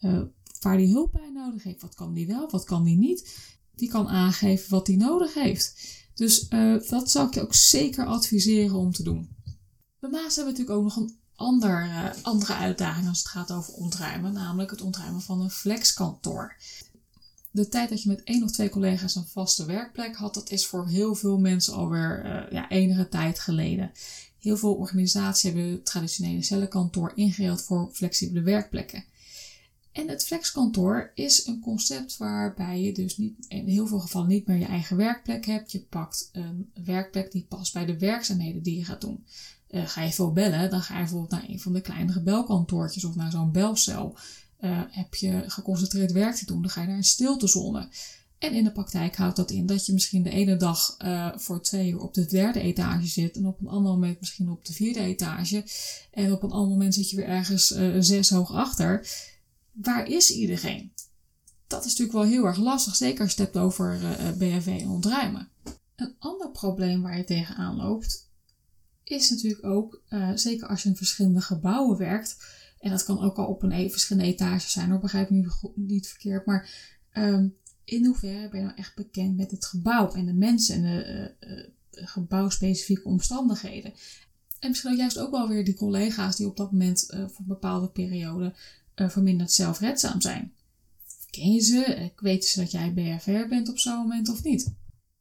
uh, 0.00 0.22
waar 0.60 0.76
die 0.76 0.92
hulp 0.92 1.12
bij 1.12 1.30
nodig 1.34 1.62
heeft. 1.62 1.82
Wat 1.82 1.94
kan 1.94 2.14
die 2.14 2.26
wel, 2.26 2.50
wat 2.50 2.64
kan 2.64 2.84
die 2.84 2.96
niet. 2.96 3.36
Die 3.74 3.88
kan 3.88 4.08
aangeven 4.08 4.70
wat 4.70 4.86
die 4.86 4.96
nodig 4.96 5.34
heeft. 5.34 6.00
Dus 6.14 6.46
uh, 6.50 6.88
dat 6.88 7.10
zou 7.10 7.26
ik 7.26 7.34
je 7.34 7.40
ook 7.40 7.54
zeker 7.54 8.06
adviseren 8.06 8.76
om 8.76 8.92
te 8.92 9.02
doen. 9.02 9.36
Daarnaast 10.00 10.36
hebben 10.36 10.54
we 10.54 10.60
natuurlijk 10.60 10.78
ook 10.78 10.84
nog 10.84 10.96
een 10.96 11.16
ander, 11.34 11.84
uh, 11.84 12.10
andere 12.22 12.54
uitdaging 12.54 13.08
als 13.08 13.18
het 13.18 13.28
gaat 13.28 13.52
over 13.52 13.74
ontruimen. 13.74 14.32
Namelijk 14.32 14.70
het 14.70 14.80
ontruimen 14.80 15.22
van 15.22 15.40
een 15.40 15.50
flexkantoor. 15.50 16.56
De 17.50 17.68
tijd 17.68 17.88
dat 17.88 18.02
je 18.02 18.08
met 18.08 18.22
één 18.24 18.42
of 18.42 18.50
twee 18.50 18.68
collega's 18.68 19.14
een 19.14 19.26
vaste 19.26 19.64
werkplek 19.64 20.16
had, 20.16 20.34
dat 20.34 20.50
is 20.50 20.66
voor 20.66 20.88
heel 20.88 21.14
veel 21.14 21.38
mensen 21.38 21.74
alweer 21.74 22.24
uh, 22.24 22.52
ja, 22.52 22.68
enige 22.68 23.08
tijd 23.08 23.38
geleden. 23.38 23.92
Heel 24.42 24.56
veel 24.56 24.74
organisaties 24.74 25.42
hebben 25.42 25.70
het 25.70 25.84
traditionele 25.84 26.42
cellenkantoor 26.42 27.12
ingedeeld 27.14 27.62
voor 27.62 27.90
flexibele 27.92 28.42
werkplekken. 28.42 29.04
En 29.92 30.08
het 30.08 30.24
flexkantoor 30.24 31.10
is 31.14 31.46
een 31.46 31.60
concept 31.60 32.16
waarbij 32.16 32.80
je 32.80 32.92
dus 32.92 33.16
niet, 33.16 33.34
in 33.48 33.66
heel 33.66 33.86
veel 33.86 34.00
gevallen 34.00 34.28
niet 34.28 34.46
meer 34.46 34.58
je 34.58 34.64
eigen 34.64 34.96
werkplek 34.96 35.46
hebt. 35.46 35.72
Je 35.72 35.80
pakt 35.80 36.28
een 36.32 36.70
werkplek 36.84 37.32
die 37.32 37.46
past 37.48 37.72
bij 37.72 37.86
de 37.86 37.98
werkzaamheden 37.98 38.62
die 38.62 38.78
je 38.78 38.84
gaat 38.84 39.00
doen. 39.00 39.24
Uh, 39.70 39.86
ga 39.86 40.02
je 40.02 40.12
veel 40.12 40.32
bellen, 40.32 40.70
dan 40.70 40.82
ga 40.82 40.94
je 40.94 41.00
bijvoorbeeld 41.00 41.30
naar 41.30 41.48
een 41.48 41.60
van 41.60 41.72
de 41.72 41.80
kleinere 41.80 42.22
belkantoortjes 42.22 43.04
of 43.04 43.14
naar 43.14 43.30
zo'n 43.30 43.52
belcel. 43.52 44.16
Uh, 44.60 44.80
heb 44.90 45.14
je 45.14 45.44
geconcentreerd 45.46 46.12
werk 46.12 46.34
te 46.34 46.46
doen, 46.46 46.62
dan 46.62 46.70
ga 46.70 46.80
je 46.80 46.86
naar 46.86 46.96
een 46.96 47.04
stiltezone. 47.04 47.88
En 48.42 48.54
in 48.54 48.64
de 48.64 48.72
praktijk 48.72 49.16
houdt 49.16 49.36
dat 49.36 49.50
in 49.50 49.66
dat 49.66 49.86
je 49.86 49.92
misschien 49.92 50.22
de 50.22 50.30
ene 50.30 50.56
dag 50.56 50.96
uh, 51.04 51.32
voor 51.36 51.62
twee 51.62 51.90
uur 51.90 52.00
op 52.00 52.14
de 52.14 52.26
derde 52.26 52.60
etage 52.60 53.06
zit 53.06 53.36
en 53.36 53.46
op 53.46 53.60
een 53.60 53.68
ander 53.68 53.92
moment 53.92 54.20
misschien 54.20 54.50
op 54.50 54.64
de 54.64 54.72
vierde 54.72 55.00
etage. 55.00 55.64
En 56.10 56.32
op 56.32 56.42
een 56.42 56.50
ander 56.50 56.70
moment 56.70 56.94
zit 56.94 57.10
je 57.10 57.16
weer 57.16 57.28
ergens 57.28 57.72
uh, 57.72 57.96
zes 57.98 58.30
hoog 58.30 58.52
achter. 58.52 59.08
Waar 59.72 60.08
is 60.08 60.30
iedereen? 60.30 60.92
Dat 61.66 61.84
is 61.84 61.90
natuurlijk 61.90 62.18
wel 62.18 62.26
heel 62.26 62.44
erg 62.44 62.58
lastig, 62.58 62.96
zeker 62.96 63.20
als 63.20 63.34
je 63.34 63.42
het 63.42 63.52
hebt 63.52 63.64
over 63.64 64.00
uh, 64.00 64.56
eh, 64.56 64.66
en 64.66 64.88
ontruimen. 64.88 65.48
Een 65.96 66.14
ander 66.18 66.50
probleem 66.50 67.02
waar 67.02 67.16
je 67.16 67.24
tegenaan 67.24 67.76
loopt, 67.76 68.30
is 69.04 69.30
natuurlijk 69.30 69.64
ook, 69.64 70.02
zeker 70.34 70.68
als 70.68 70.82
je 70.82 70.88
in 70.88 70.96
verschillende 70.96 71.40
gebouwen 71.40 71.98
werkt, 71.98 72.36
en 72.78 72.90
dat 72.90 73.04
kan 73.04 73.20
ook 73.20 73.36
al 73.36 73.46
op 73.46 73.62
een 73.62 73.72
e-, 73.72 73.90
verschillende 73.90 74.28
etages 74.28 74.72
zijn, 74.72 74.90
hoor, 74.90 75.00
begrijp 75.00 75.30
me 75.30 75.36
niet, 75.36 75.48
niet 75.74 76.08
verkeerd, 76.08 76.46
maar 76.46 76.70
um, 77.12 77.56
in 77.84 78.06
hoeverre 78.06 78.48
ben 78.48 78.60
je 78.60 78.66
nou 78.66 78.78
echt 78.78 78.94
bekend 78.94 79.36
met 79.36 79.50
het 79.50 79.66
gebouw 79.66 80.12
en 80.12 80.26
de 80.26 80.34
mensen 80.34 80.74
en 80.74 80.82
de 80.82 81.34
uh, 81.40 82.06
gebouwspecifieke 82.06 83.04
omstandigheden. 83.04 83.92
En 84.58 84.68
misschien 84.68 84.96
juist 84.96 85.18
ook 85.18 85.30
wel 85.30 85.48
weer 85.48 85.64
die 85.64 85.74
collega's 85.74 86.36
die 86.36 86.46
op 86.46 86.56
dat 86.56 86.72
moment 86.72 87.10
uh, 87.10 87.18
voor 87.18 87.38
een 87.38 87.46
bepaalde 87.46 87.88
periode 87.88 88.54
uh, 88.96 89.08
verminderd 89.08 89.52
zelfredzaam 89.52 90.20
zijn. 90.20 90.52
Ken 91.30 91.52
je 91.52 91.60
ze? 91.60 92.10
Weten 92.16 92.48
ze 92.48 92.60
dat 92.60 92.70
jij 92.70 92.92
BFR 92.92 93.48
bent 93.48 93.68
op 93.68 93.78
zo'n 93.78 93.96
moment 93.96 94.28
of 94.28 94.42
niet? 94.42 94.74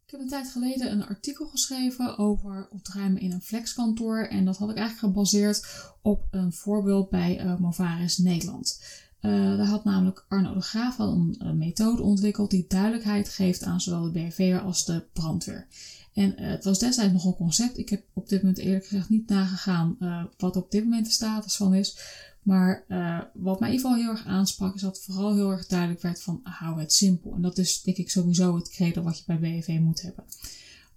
Ik 0.06 0.18
heb 0.18 0.20
een 0.20 0.28
tijd 0.28 0.50
geleden 0.50 0.92
een 0.92 1.06
artikel 1.06 1.48
geschreven 1.48 2.18
over 2.18 2.68
ontruimen 2.72 3.22
in 3.22 3.32
een 3.32 3.42
flexkantoor. 3.42 4.28
En 4.28 4.46
dat 4.46 4.58
had 4.58 4.70
ik 4.70 4.76
eigenlijk 4.76 5.14
gebaseerd 5.14 5.66
op 6.02 6.28
een 6.32 6.54
voorbeeld 6.54 7.10
bij 7.10 7.44
uh, 7.44 7.60
Movaris 7.60 8.18
Nederland. 8.18 8.82
Uh, 9.22 9.58
daar 9.58 9.66
had 9.66 9.84
namelijk 9.84 10.26
Arno 10.28 10.54
de 10.54 10.62
Graaf 10.62 11.00
al 11.00 11.12
een, 11.12 11.36
een, 11.40 11.58
methode 11.58 12.02
ontwikkeld 12.02 12.50
die 12.50 12.66
duidelijkheid 12.68 13.30
geeft 13.30 13.64
aan 13.64 13.82
zowel 13.82 14.02
de 14.04 14.12
BRV 14.12 14.60
als 14.64 14.86
de 14.86 15.04
brandweer. 15.14 15.68
En 16.14 16.42
uh, 16.42 16.50
het 16.50 16.64
was 16.64 16.80
destijds 16.80 17.14
nog 17.14 17.26
een 17.26 17.36
concept. 17.36 17.78
Ik 17.78 17.90
heb 17.90 18.04
op 18.14 18.30
dit 18.30 18.42
moment 18.42 18.60
eerlijk 18.60 18.86
gezegd 18.86 19.10
niet 19.10 19.28
nagegaan 19.28 19.96
uh, 20.00 20.24
wat 20.38 20.56
op 20.56 20.72
dit 20.72 20.84
moment 20.84 21.06
de 21.06 21.12
status 21.12 21.56
van 21.56 21.74
is. 21.74 21.98
Maar 22.42 22.86
wat 23.34 23.60
mij 23.60 23.70
in 23.70 23.76
ieder 23.76 23.90
geval 23.90 24.04
heel 24.04 24.10
erg 24.10 24.26
aansprak 24.26 24.76
is 24.76 24.82
dat 24.82 25.02
vooral 25.02 25.36
heel 25.36 25.52
erg 25.52 25.68
duidelijk 25.68 26.02
werd 26.02 26.22
van 26.22 26.40
hou 26.44 26.80
het 26.80 26.94
simpel. 26.94 27.34
En 27.34 27.42
dat 27.42 27.58
is 27.58 27.82
denk 27.82 27.98
ik 27.98 28.10
sowieso 28.10 28.56
het 28.56 28.70
credo 28.70 29.02
wat 29.02 29.18
je 29.18 29.24
bij 29.28 29.38
BRV 29.38 29.80
moet 29.80 30.02
hebben. 30.02 30.24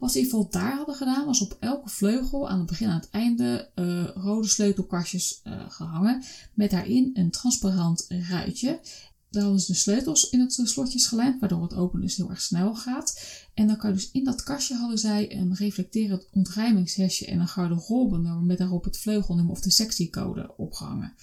Wat 0.05 0.13
geval 0.13 0.49
daar 0.51 0.77
hadden 0.77 0.95
gedaan, 0.95 1.27
was 1.27 1.41
op 1.41 1.57
elke 1.61 1.89
vleugel 1.89 2.49
aan 2.49 2.59
het 2.59 2.67
begin 2.67 2.87
en 2.87 2.93
aan 2.93 3.01
het 3.01 3.11
einde 3.11 3.71
uh, 3.75 4.09
rode 4.15 4.49
sleutelkastjes 4.49 5.41
uh, 5.45 5.71
gehangen. 5.71 6.23
Met 6.55 6.71
daarin 6.71 7.11
een 7.15 7.31
transparant 7.31 8.05
ruitje. 8.09 8.81
daar 9.31 9.43
hadden 9.43 9.61
ze 9.61 9.73
de 9.73 9.79
sleutels 9.79 10.31
in 10.31 10.41
het 10.41 10.61
slotjes 10.65 11.07
gelijmd, 11.07 11.41
waardoor 11.41 11.63
het 11.63 11.75
openen 11.75 12.07
dus 12.07 12.17
heel 12.17 12.31
erg 12.31 12.41
snel 12.41 12.75
gaat. 12.75 13.23
En 13.55 13.67
dan 13.67 13.77
kan 13.77 13.91
je 13.91 13.97
dus 13.97 14.11
in 14.11 14.25
dat 14.25 14.43
kastje 14.43 14.75
hadden 14.75 14.99
zij 14.99 15.37
een 15.37 15.55
reflecterend 15.55 16.27
ontruimingshesje 16.33 17.27
en 17.27 17.41
een 17.41 17.49
garderobenummer 17.49 18.43
met 18.43 18.59
daarop 18.59 18.85
het 18.85 18.99
vleugelnummer 18.99 19.53
of 19.53 19.61
de 19.61 19.71
sectiecode 19.71 20.57
opgehangen. 20.57 21.15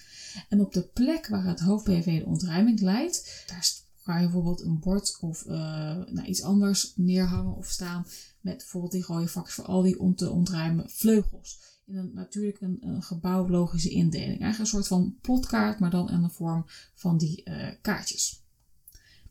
En 0.49 0.61
op 0.61 0.73
de 0.73 0.83
plek 0.83 1.27
waar 1.27 1.45
het 1.45 1.59
hoofd-BV 1.59 2.19
de 2.19 2.25
ontruiming 2.25 2.79
leidt, 2.79 3.43
daar 3.47 3.71
kan 4.03 4.15
je 4.15 4.23
bijvoorbeeld 4.23 4.61
een 4.61 4.79
bord 4.79 5.17
of 5.19 5.45
nou, 5.45 6.23
iets 6.25 6.43
anders 6.43 6.93
neerhangen 6.95 7.55
of 7.55 7.67
staan 7.67 8.05
met 8.41 8.57
bijvoorbeeld 8.57 8.91
die 8.91 9.05
rode 9.05 9.27
vakjes 9.27 9.55
voor 9.55 9.65
al 9.65 9.81
die 9.81 9.99
om 9.99 10.15
te 10.15 10.29
ontruimen 10.29 10.89
vleugels. 10.89 11.59
In 11.85 11.95
een, 11.95 12.11
natuurlijk 12.13 12.61
een, 12.61 13.03
gebouwlogische 13.03 13.89
indeling. 13.89 14.41
Eigenlijk 14.41 14.59
een 14.59 14.65
soort 14.65 14.87
van 14.87 15.17
plotkaart, 15.21 15.79
maar 15.79 15.89
dan 15.89 16.09
in 16.09 16.21
de 16.21 16.29
vorm 16.29 16.65
van 16.95 17.17
die 17.17 17.41
uh, 17.45 17.67
kaartjes. 17.81 18.43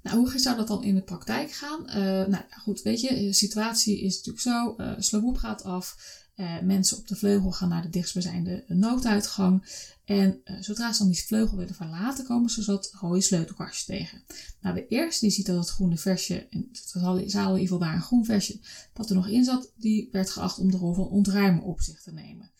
Nou, 0.02 0.18
hoe 0.18 0.38
zou 0.38 0.56
dat 0.56 0.68
dan 0.68 0.84
in 0.84 0.94
de 0.94 1.02
praktijk 1.02 1.50
gaan? 1.50 1.80
Uh, 1.86 1.94
nou 2.26 2.42
goed, 2.60 2.82
weet 2.82 3.00
je, 3.00 3.14
de 3.14 3.32
situatie 3.32 4.00
is 4.00 4.16
natuurlijk 4.16 4.42
zo. 4.42 4.74
Uh, 4.76 4.92
Slaboep 4.98 5.36
gaat 5.36 5.62
af. 5.62 5.96
Uh, 6.40 6.60
mensen 6.60 6.96
op 6.96 7.08
de 7.08 7.16
vleugel 7.16 7.52
gaan 7.52 7.68
naar 7.68 7.82
de 7.82 7.90
dichtstbijzijnde 7.90 8.64
nooduitgang. 8.68 9.64
En 10.04 10.40
uh, 10.44 10.56
zodra 10.60 10.92
ze 10.92 10.98
dan 10.98 11.12
die 11.12 11.22
vleugel 11.22 11.56
willen 11.56 11.74
verlaten, 11.74 12.24
komen 12.24 12.50
ze 12.50 12.64
dat 12.64 12.90
rode 13.00 13.20
sleutelkastje 13.20 13.92
tegen. 13.92 14.22
Nou, 14.60 14.74
de 14.74 14.86
eerste 14.86 15.24
die 15.24 15.34
ziet 15.34 15.46
dat 15.46 15.56
het 15.56 15.70
groene 15.70 15.96
versje, 15.96 16.46
en 16.50 16.68
ze 16.72 16.98
hadden 16.98 17.22
in 17.22 17.30
ieder 17.30 17.60
geval 17.60 17.78
daar 17.78 17.94
een 17.94 18.02
groen 18.02 18.24
versje, 18.24 18.60
dat 18.92 19.08
er 19.08 19.14
nog 19.14 19.28
in 19.28 19.44
zat, 19.44 19.72
die 19.76 20.08
werd 20.12 20.30
geacht 20.30 20.58
om 20.58 20.70
de 20.70 20.76
rol 20.76 20.94
van 20.94 21.08
ontruimen 21.08 21.62
op 21.62 21.80
zich 21.80 22.02
te 22.02 22.12
nemen. 22.12 22.50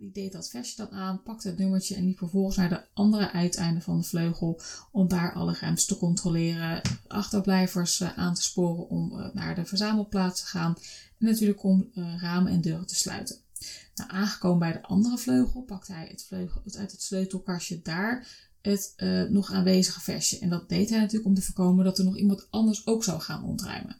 Die 0.00 0.12
deed 0.12 0.32
dat 0.32 0.50
versje 0.50 0.76
dan 0.76 0.90
aan, 0.90 1.22
pakte 1.22 1.48
het 1.48 1.58
nummertje 1.58 1.94
en 1.94 2.04
liep 2.04 2.18
vervolgens 2.18 2.56
naar 2.56 2.68
de 2.68 2.82
andere 2.94 3.32
uiteinde 3.32 3.80
van 3.80 4.00
de 4.00 4.06
vleugel 4.06 4.60
om 4.92 5.08
daar 5.08 5.32
alle 5.32 5.56
ruimtes 5.60 5.84
te 5.84 5.96
controleren, 5.96 6.80
achterblijvers 7.06 8.00
uh, 8.00 8.18
aan 8.18 8.34
te 8.34 8.42
sporen 8.42 8.88
om 8.88 9.30
naar 9.32 9.54
de 9.54 9.64
verzamelplaats 9.64 10.40
te 10.40 10.46
gaan 10.46 10.76
en 11.18 11.26
natuurlijk 11.26 11.62
om 11.62 11.90
ramen 11.94 12.52
en 12.52 12.60
deuren 12.60 12.86
te 12.86 12.94
sluiten. 12.94 13.36
Nou, 13.94 14.10
aangekomen 14.10 14.58
bij 14.58 14.72
de 14.72 14.82
andere 14.82 15.18
vleugel 15.18 15.62
pakte 15.62 15.92
hij 15.92 16.06
het 16.10 16.24
vleugel, 16.24 16.62
uit 16.78 16.92
het 16.92 17.02
sleutelkastje 17.02 17.82
daar 17.82 18.26
het 18.60 18.94
nog 19.30 19.52
aanwezige 19.52 20.00
versje. 20.00 20.38
En 20.38 20.50
dat 20.50 20.68
deed 20.68 20.90
hij 20.90 20.98
natuurlijk 20.98 21.26
om 21.26 21.34
te 21.34 21.42
voorkomen 21.42 21.84
dat 21.84 21.98
er 21.98 22.04
nog 22.04 22.16
iemand 22.16 22.46
anders 22.50 22.86
ook 22.86 23.04
zou 23.04 23.20
gaan 23.20 23.44
ontruimen. 23.44 23.96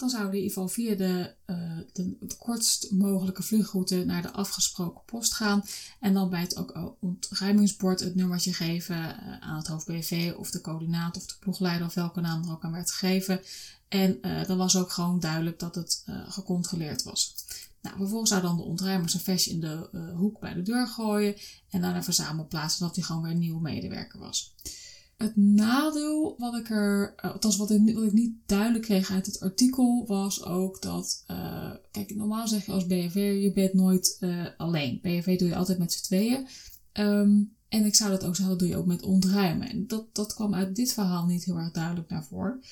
Dan 0.00 0.10
zou 0.10 0.22
hij 0.22 0.32
in 0.32 0.42
ieder 0.42 0.52
geval 0.52 0.68
via 0.68 0.94
de, 0.94 1.34
uh, 1.46 1.78
de, 1.92 2.16
kortst 2.38 2.90
mogelijke 2.90 3.42
vluchtroute 3.42 4.04
naar 4.04 4.22
de 4.22 4.32
afgesproken 4.32 5.04
post 5.04 5.34
gaan. 5.34 5.62
En 6.00 6.14
dan 6.14 6.30
bij 6.30 6.40
het 6.40 6.56
ook 6.56 6.96
ontruimingsbord 7.00 8.00
het 8.00 8.14
nummertje 8.14 8.52
geven 8.52 8.96
uh, 8.96 9.40
aan 9.40 9.56
het 9.56 9.66
hoofd 9.66 9.86
BV 9.86 10.32
of 10.36 10.50
de 10.50 10.60
coördinaat 10.60 11.16
of 11.16 11.26
de 11.26 11.34
ploegleider 11.40 11.86
of 11.86 11.94
welke 11.94 12.20
naam 12.20 12.44
er 12.44 12.50
ook 12.50 12.64
aan 12.64 12.72
werd 12.72 12.90
gegeven. 12.90 13.40
En 13.88 14.20
dan 14.46 14.56
was 14.56 14.76
ook 14.76 14.90
gewoon 14.90 15.20
duidelijk 15.20 15.58
dat 15.58 15.74
het 15.74 16.04
gecontroleerd 16.28 17.02
was. 17.02 17.34
Nou, 17.80 17.96
vervolgens 17.96 18.30
zou 18.30 18.42
dan 18.42 18.56
de 18.56 18.62
ontruimer 18.62 19.10
zijn 19.10 19.22
vestje 19.22 19.50
in 19.50 19.60
de 19.60 19.88
uh, 19.92 20.16
hoek 20.16 20.40
bij 20.40 20.54
de 20.54 20.62
deur 20.62 20.86
gooien 20.86 21.36
en 21.70 21.80
dan 21.80 21.94
een 21.94 22.04
verzamelplaats, 22.04 22.76
zodat 22.76 22.94
hij 22.94 23.04
gewoon 23.04 23.22
weer 23.22 23.30
een 23.30 23.38
nieuwe 23.38 23.60
medewerker 23.60 24.18
was. 24.18 24.54
Het 25.20 25.36
nadeel 25.36 26.34
wat 26.38 26.56
ik 26.56 26.70
er, 26.70 27.14
uh, 27.24 27.32
althans 27.32 27.56
wat 27.56 27.70
ik, 27.70 27.94
wat 27.94 28.04
ik 28.04 28.12
niet 28.12 28.34
duidelijk 28.46 28.84
kreeg 28.84 29.10
uit 29.10 29.26
het 29.26 29.40
artikel, 29.40 30.04
was 30.06 30.44
ook 30.44 30.82
dat, 30.82 31.24
uh, 31.30 31.72
kijk, 31.90 32.14
normaal 32.14 32.48
zeg 32.48 32.66
je 32.66 32.72
als 32.72 32.86
BFV, 32.86 33.38
je 33.42 33.52
bent 33.52 33.74
nooit 33.74 34.18
alleen. 34.56 34.98
BFV 35.02 35.38
doe 35.38 35.48
je 35.48 35.56
altijd 35.56 35.78
met 35.78 35.92
z'n 35.92 36.02
tweeën. 36.02 36.46
Um, 36.92 37.56
en 37.70 37.84
ik 37.84 37.94
zou 37.94 38.10
dat 38.10 38.24
ook 38.24 38.36
zeggen, 38.36 38.48
dat 38.48 38.58
doe 38.58 38.68
je 38.68 38.76
ook 38.76 38.86
met 38.86 39.02
ontruimen. 39.02 39.68
En 39.68 39.86
dat, 39.86 40.14
dat 40.14 40.34
kwam 40.34 40.54
uit 40.54 40.76
dit 40.76 40.92
verhaal 40.92 41.26
niet 41.26 41.44
heel 41.44 41.56
erg 41.56 41.72
duidelijk 41.72 42.08
naar 42.10 42.24
voren. 42.24 42.62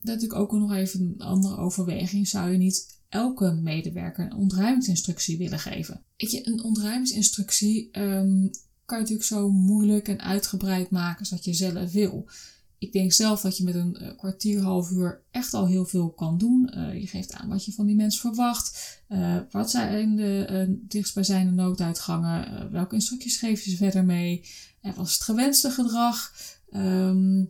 Natuurlijk 0.00 0.40
ook 0.40 0.52
nog 0.52 0.72
even 0.72 1.00
een 1.00 1.26
andere 1.26 1.56
overweging. 1.56 2.28
Zou 2.28 2.50
je 2.50 2.58
niet 2.58 3.00
elke 3.08 3.52
medewerker 3.52 4.24
een 4.24 4.36
ontruimingsinstructie 4.36 5.38
willen 5.38 5.58
geven. 5.58 6.04
Weet 6.16 6.30
je, 6.30 6.46
een 6.46 6.62
ontruimingsinstructie 6.62 7.98
um, 7.98 8.50
kan 8.92 9.00
natuurlijk 9.00 9.28
zo 9.28 9.50
moeilijk 9.50 10.08
en 10.08 10.20
uitgebreid 10.20 10.90
maken 10.90 11.26
zoals 11.26 11.44
je 11.44 11.54
zelf 11.54 11.92
wil. 11.92 12.28
Ik 12.78 12.92
denk 12.92 13.12
zelf 13.12 13.40
dat 13.40 13.56
je 13.56 13.64
met 13.64 13.74
een 13.74 13.98
uh, 14.02 14.08
kwartier, 14.16 14.62
half 14.62 14.90
uur 14.90 15.22
echt 15.30 15.54
al 15.54 15.66
heel 15.66 15.84
veel 15.84 16.10
kan 16.10 16.38
doen. 16.38 16.72
Uh, 16.74 17.00
je 17.00 17.06
geeft 17.06 17.32
aan 17.32 17.48
wat 17.48 17.64
je 17.64 17.72
van 17.72 17.86
die 17.86 17.96
mensen 17.96 18.20
verwacht. 18.20 19.00
Uh, 19.08 19.36
wat 19.50 19.70
zijn 19.70 20.16
de 20.16 20.78
dichtstbijzijnde 20.88 21.52
nooduitgangen? 21.52 22.70
welke 22.72 22.94
instructies 22.94 23.36
geef 23.36 23.64
je 23.64 23.70
ze 23.70 23.76
verder 23.76 24.04
mee? 24.04 24.44
En 24.80 24.94
wat 24.94 25.06
is 25.06 25.12
het 25.12 25.22
gewenste 25.22 25.70
gedrag? 25.70 26.32
Um, 26.70 27.48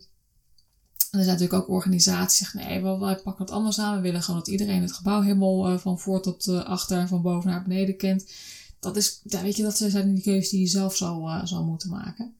er 1.10 1.24
zijn 1.24 1.26
natuurlijk 1.26 1.62
ook 1.62 1.68
organisaties 1.68 2.38
die 2.38 2.46
zeggen, 2.46 2.82
nee, 2.82 2.98
wij 2.98 3.16
pakken 3.16 3.44
het 3.44 3.54
anders 3.54 3.78
aan. 3.78 3.96
We 3.96 4.02
willen 4.02 4.22
gewoon 4.22 4.40
dat 4.40 4.48
iedereen 4.48 4.82
het 4.82 4.92
gebouw 4.92 5.20
helemaal 5.20 5.72
uh, 5.72 5.78
van 5.78 5.98
voor 5.98 6.22
tot 6.22 6.46
uh, 6.46 6.64
achter 6.64 6.98
en 6.98 7.08
van 7.08 7.22
boven 7.22 7.50
naar 7.50 7.62
beneden 7.62 7.96
kent. 7.96 8.24
Dat 8.82 8.96
is, 8.96 9.20
weet 9.22 9.56
je, 9.56 9.62
dat 9.62 9.76
zijn 9.76 10.14
die 10.14 10.22
keuzes 10.22 10.50
die 10.50 10.60
je 10.60 10.66
zelf 10.66 10.96
zal, 10.96 11.28
uh, 11.28 11.44
zal 11.46 11.64
moeten 11.64 11.90
maken. 11.90 12.34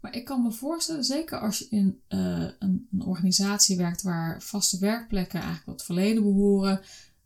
Maar 0.00 0.16
ik 0.16 0.24
kan 0.24 0.42
me 0.42 0.52
voorstellen, 0.52 1.04
zeker 1.04 1.40
als 1.40 1.58
je 1.58 1.66
in 1.70 2.00
een, 2.08 2.54
een, 2.58 3.02
organisatie 3.04 3.76
werkt 3.76 4.02
waar 4.02 4.42
vaste 4.42 4.78
werkplekken 4.78 5.40
eigenlijk 5.40 5.64
tot 5.64 5.74
het 5.74 5.84
verleden 5.84 6.22
behoren, 6.22 6.80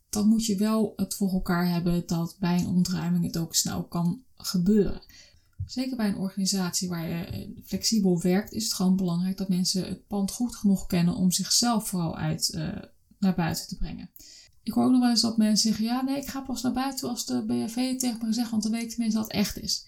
dan 0.09 0.27
moet 0.27 0.45
je 0.45 0.55
wel 0.55 0.93
het 0.95 1.15
voor 1.15 1.31
elkaar 1.31 1.69
hebben 1.69 2.03
dat 2.07 2.35
bij 2.39 2.59
een 2.59 2.67
ontruiming 2.67 3.25
het 3.25 3.37
ook 3.37 3.55
snel 3.55 3.83
kan 3.83 4.23
gebeuren. 4.35 5.01
Zeker 5.65 5.97
bij 5.97 6.07
een 6.07 6.17
organisatie 6.17 6.89
waar 6.89 7.07
je 7.07 7.25
eh, 7.25 7.49
flexibel 7.63 8.21
werkt, 8.21 8.53
is 8.53 8.63
het 8.63 8.73
gewoon 8.73 8.95
belangrijk 8.95 9.37
dat 9.37 9.49
mensen 9.49 9.87
het 9.87 10.07
pand 10.07 10.31
goed 10.31 10.55
genoeg 10.55 10.87
kennen 10.87 11.15
om 11.15 11.31
zichzelf 11.31 11.87
vooral 11.87 12.17
uit 12.17 12.57
naar 13.19 13.35
buiten 13.35 13.67
te 13.67 13.77
brengen. 13.77 14.09
Ik 14.63 14.73
hoor 14.73 14.85
ook 14.85 14.91
nog 14.91 14.99
wel 14.99 15.09
eens 15.09 15.21
dat 15.21 15.37
mensen 15.37 15.69
zeggen: 15.69 15.85
Ja, 15.85 16.01
nee, 16.01 16.17
ik 16.17 16.27
ga 16.27 16.41
pas 16.41 16.61
naar 16.61 16.73
buiten 16.73 17.09
als 17.09 17.25
de 17.25 17.43
BHV 17.45 17.97
tegen 17.97 18.25
me 18.25 18.33
zegt, 18.33 18.49
want 18.49 18.63
dan 18.63 18.71
weet 18.71 18.83
ik 18.83 18.89
tenminste 18.89 19.19
dat 19.19 19.27
het 19.27 19.37
echt 19.37 19.61
is. 19.61 19.85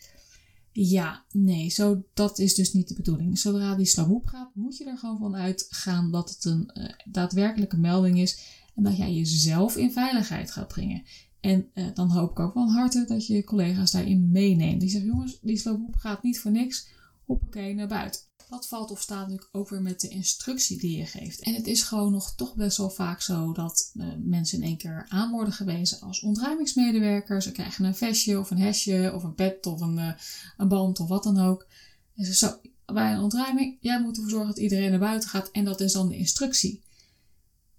Ja, 0.71 1.23
nee, 1.31 1.69
zo, 1.69 2.03
dat 2.13 2.39
is 2.39 2.55
dus 2.55 2.73
niet 2.73 2.87
de 2.87 2.93
bedoeling. 2.93 3.39
Zodra 3.39 3.75
die 3.75 3.85
slaboep 3.85 4.25
gaat, 4.25 4.55
moet 4.55 4.77
je 4.77 4.85
er 4.85 4.97
gewoon 4.97 5.17
van 5.17 5.35
uitgaan 5.35 6.11
dat 6.11 6.29
het 6.29 6.45
een 6.45 6.69
uh, 6.73 6.89
daadwerkelijke 7.05 7.77
melding 7.77 8.19
is 8.19 8.39
en 8.75 8.83
dat 8.83 8.97
jij 8.97 9.13
jezelf 9.13 9.77
in 9.77 9.91
veiligheid 9.91 10.51
gaat 10.51 10.67
brengen. 10.67 11.03
En 11.39 11.69
uh, 11.73 11.85
dan 11.93 12.09
hoop 12.09 12.31
ik 12.31 12.39
ook 12.39 12.53
van 12.53 12.69
harte 12.69 13.05
dat 13.07 13.27
je 13.27 13.43
collega's 13.43 13.91
daarin 13.91 14.31
meeneemt. 14.31 14.79
Die 14.79 14.89
zeggen, 14.89 15.09
jongens, 15.09 15.39
die 15.41 15.57
sloophoep 15.57 15.95
gaat 15.95 16.23
niet 16.23 16.39
voor 16.39 16.51
niks. 16.51 16.87
Hoppakee, 17.25 17.73
naar 17.73 17.87
buiten. 17.87 18.21
Dat 18.53 18.67
valt 18.67 18.91
of 18.91 19.01
staat 19.01 19.19
natuurlijk 19.19 19.49
ook 19.51 19.69
weer 19.69 19.81
met 19.81 20.01
de 20.01 20.07
instructie 20.07 20.79
die 20.79 20.97
je 20.97 21.05
geeft. 21.05 21.39
En 21.39 21.53
het 21.53 21.67
is 21.67 21.83
gewoon 21.83 22.11
nog 22.11 22.33
toch 22.35 22.55
best 22.55 22.77
wel 22.77 22.89
vaak 22.89 23.21
zo 23.21 23.53
dat 23.53 23.91
uh, 23.93 24.07
mensen 24.23 24.57
in 24.57 24.63
één 24.63 24.77
keer 24.77 25.05
aan 25.09 25.31
worden 25.31 25.53
gewezen 25.53 25.99
als 25.99 26.21
ontruimingsmedewerker. 26.21 27.41
Ze 27.41 27.51
krijgen 27.51 27.85
een 27.85 27.95
vestje 27.95 28.39
of 28.39 28.51
een 28.51 28.59
hesje 28.59 29.11
of 29.15 29.23
een 29.23 29.35
pet 29.35 29.65
of 29.65 29.81
een, 29.81 29.97
uh, 29.97 30.11
een 30.57 30.67
band 30.67 30.99
of 30.99 31.07
wat 31.07 31.23
dan 31.23 31.39
ook. 31.39 31.67
En 32.15 32.25
ze 32.25 32.33
zo, 32.33 32.59
bij 32.85 33.13
een 33.13 33.19
ontruiming, 33.19 33.77
jij 33.79 34.01
moet 34.01 34.15
ervoor 34.15 34.31
zorgen 34.31 34.47
dat 34.47 34.63
iedereen 34.63 34.89
naar 34.89 34.99
buiten 34.99 35.29
gaat 35.29 35.51
en 35.51 35.65
dat 35.65 35.81
is 35.81 35.93
dan 35.93 36.09
de 36.09 36.17
instructie. 36.17 36.83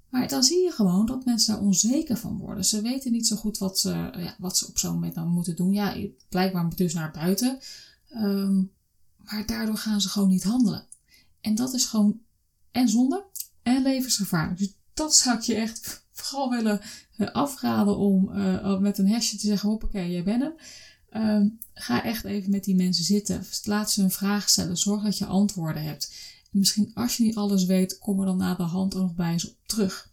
Maar 0.08 0.28
dan 0.28 0.42
zie 0.42 0.62
je 0.62 0.70
gewoon 0.70 1.06
dat 1.06 1.24
mensen 1.24 1.54
daar 1.54 1.62
onzeker 1.62 2.16
van 2.16 2.38
worden. 2.38 2.64
Ze 2.64 2.82
weten 2.82 3.12
niet 3.12 3.26
zo 3.26 3.36
goed 3.36 3.58
wat 3.58 3.78
ze, 3.78 3.90
ja, 4.16 4.34
wat 4.38 4.58
ze 4.58 4.66
op 4.66 4.78
zo'n 4.78 4.92
moment 4.92 5.14
dan 5.14 5.28
moeten 5.28 5.56
doen. 5.56 5.72
Ja, 5.72 5.96
blijkbaar 6.28 6.76
dus 6.76 6.94
naar 6.94 7.10
buiten. 7.10 7.58
Um, 8.16 8.73
maar 9.24 9.46
daardoor 9.46 9.76
gaan 9.76 10.00
ze 10.00 10.08
gewoon 10.08 10.28
niet 10.28 10.42
handelen. 10.42 10.86
En 11.40 11.54
dat 11.54 11.74
is 11.74 11.84
gewoon 11.84 12.20
en 12.70 12.88
zonde 12.88 13.24
en 13.62 13.82
levensgevaarlijk. 13.82 14.58
Dus 14.58 14.74
dat 14.94 15.14
zou 15.16 15.36
ik 15.36 15.42
je 15.42 15.54
echt 15.54 16.04
vooral 16.12 16.50
willen 16.50 16.80
eh, 17.16 17.30
afraden 17.30 17.96
om 17.96 18.30
uh, 18.30 18.78
met 18.78 18.98
een 18.98 19.08
hesje 19.08 19.36
te 19.36 19.46
zeggen: 19.46 19.68
hoppakee, 19.68 20.10
jij 20.10 20.22
bent 20.22 20.42
hem. 20.42 20.54
Um, 21.16 21.58
ga 21.74 22.04
echt 22.04 22.24
even 22.24 22.50
met 22.50 22.64
die 22.64 22.74
mensen 22.74 23.04
zitten. 23.04 23.44
Laat 23.64 23.90
ze 23.90 24.02
een 24.02 24.10
vraag 24.10 24.48
stellen. 24.48 24.76
Zorg 24.76 25.02
dat 25.02 25.18
je 25.18 25.26
antwoorden 25.26 25.82
hebt 25.82 26.32
misschien 26.54 26.90
als 26.94 27.16
je 27.16 27.22
niet 27.22 27.36
alles 27.36 27.64
weet, 27.64 27.98
kom 27.98 28.20
er 28.20 28.26
dan 28.26 28.36
na 28.36 28.54
de 28.54 28.62
hand 28.62 28.94
nog 28.94 29.14
bij 29.14 29.32
eens 29.32 29.48
op 29.48 29.56
terug. 29.66 30.12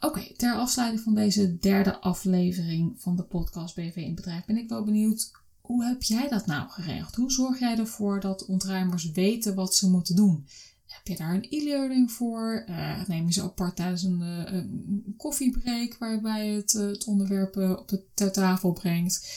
Oké, 0.00 0.32
ter 0.36 0.54
afsluiting 0.54 1.02
van 1.02 1.14
deze 1.14 1.58
derde 1.58 2.00
aflevering 2.00 3.00
van 3.00 3.16
de 3.16 3.22
podcast 3.22 3.74
BV 3.74 3.96
in 3.96 4.14
Bedrijf 4.14 4.44
ben 4.44 4.56
ik 4.56 4.68
wel 4.68 4.84
benieuwd, 4.84 5.30
hoe 5.70 5.84
heb 5.84 6.02
jij 6.02 6.28
dat 6.28 6.46
nou 6.46 6.68
geregeld? 6.68 7.14
Hoe 7.14 7.30
zorg 7.30 7.58
jij 7.58 7.78
ervoor 7.78 8.20
dat 8.20 8.46
ontruimers 8.46 9.10
weten 9.10 9.54
wat 9.54 9.74
ze 9.74 9.90
moeten 9.90 10.16
doen? 10.16 10.46
Heb 10.86 11.06
je 11.06 11.16
daar 11.16 11.34
een 11.34 11.46
e-learning 11.50 12.12
voor? 12.12 12.64
Uh, 12.68 13.06
neem 13.06 13.26
je 13.26 13.32
ze 13.32 13.42
apart 13.42 13.76
tijdens 13.76 14.02
een, 14.02 14.20
uh, 14.20 14.52
een 14.52 15.14
koffiebreak 15.16 15.96
waarbij 15.98 16.46
je 16.46 16.56
het, 16.56 16.74
uh, 16.74 16.86
het 16.86 17.04
onderwerp 17.04 17.56
op 17.56 17.88
de 17.88 18.04
ter 18.14 18.32
tafel 18.32 18.72
brengt? 18.72 19.28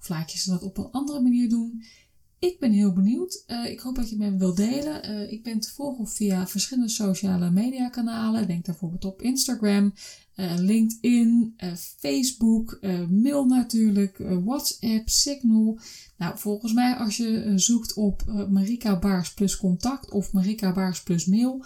Of 0.00 0.08
laat 0.08 0.32
je 0.32 0.38
ze 0.38 0.50
dat 0.50 0.62
op 0.62 0.78
een 0.78 0.90
andere 0.90 1.20
manier 1.20 1.48
doen? 1.48 1.84
Ik 2.40 2.58
ben 2.58 2.72
heel 2.72 2.92
benieuwd. 2.92 3.44
Uh, 3.46 3.70
ik 3.70 3.80
hoop 3.80 3.94
dat 3.94 4.08
je 4.08 4.14
het 4.14 4.24
met 4.24 4.32
me 4.32 4.38
wilt 4.38 4.56
delen. 4.56 5.10
Uh, 5.10 5.32
ik 5.32 5.42
ben 5.42 5.60
te 5.60 5.70
volgen 5.70 6.08
via 6.08 6.46
verschillende 6.46 6.90
sociale 6.90 7.50
media 7.50 7.88
kanalen. 7.88 8.46
Denk 8.46 8.64
bijvoorbeeld 8.64 9.04
op 9.04 9.22
Instagram, 9.22 9.94
uh, 10.36 10.54
LinkedIn, 10.56 11.54
Facebook, 11.98 12.78
mail 13.10 13.46
natuurlijk, 13.46 14.18
WhatsApp, 14.44 15.08
Signal. 15.08 15.78
Nou, 16.16 16.38
volgens 16.38 16.72
mij 16.72 16.94
als 16.94 17.16
je 17.16 17.52
zoekt 17.56 17.94
op 17.94 18.46
Marika 18.50 18.98
Baars 18.98 19.34
plus 19.34 19.56
contact 19.56 20.10
of 20.10 20.32
Marika 20.32 20.72
Baars 20.72 21.02
plus 21.02 21.26
mail, 21.26 21.64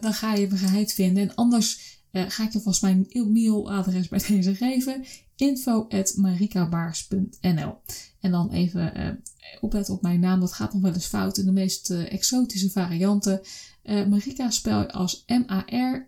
dan 0.00 0.12
ga 0.12 0.34
je 0.34 0.48
me 0.50 0.56
geheid 0.56 0.92
vinden. 0.92 1.22
En 1.22 1.34
anders 1.34 1.97
ga 2.12 2.44
ik 2.44 2.52
je 2.52 2.60
vast 2.60 2.82
mijn 2.82 3.06
mailadres 3.12 4.08
bij 4.08 4.24
deze 4.28 4.54
geven. 4.54 5.04
info.marikabaars.nl 5.36 7.80
En 8.20 8.30
dan 8.30 8.50
even 8.50 9.22
opletten 9.60 9.94
op 9.94 10.02
mijn 10.02 10.20
naam, 10.20 10.40
dat 10.40 10.52
gaat 10.52 10.72
nog 10.72 10.82
wel 10.82 10.92
eens 10.92 11.06
fout 11.06 11.38
in 11.38 11.44
de 11.44 11.52
meest 11.52 11.90
uh, 11.90 12.12
exotische 12.12 12.70
varianten. 12.70 13.40
Uh, 13.84 14.06
Marika 14.06 14.50
spel 14.50 14.80
je 14.80 14.92
als 14.92 15.24
M-A-R-I-E-K-A 15.26 16.00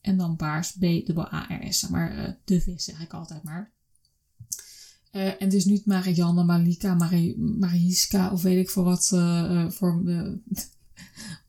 en 0.00 0.16
dan 0.16 0.36
baars 0.36 0.72
B-A-R-S. 0.72 1.88
Maar 1.88 2.18
uh, 2.18 2.28
de 2.44 2.60
vis 2.60 2.84
zeg 2.84 3.00
ik 3.00 3.12
altijd 3.12 3.42
maar. 3.42 3.72
en 5.10 5.34
het 5.38 5.52
is 5.52 5.64
niet 5.64 5.86
Marianne, 5.86 6.44
Malika, 6.44 6.94
Marie, 6.94 7.38
Mariska 7.38 8.32
of 8.32 8.42
weet 8.42 8.58
ik 8.58 8.70
voor 8.70 8.84
wat 8.84 9.08
voor 9.76 10.02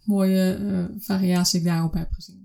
mooie 0.04 0.89
variatie 0.99 1.60
ik 1.60 1.65
daarop 1.65 1.93
heb 1.93 2.12
gezien. 2.12 2.44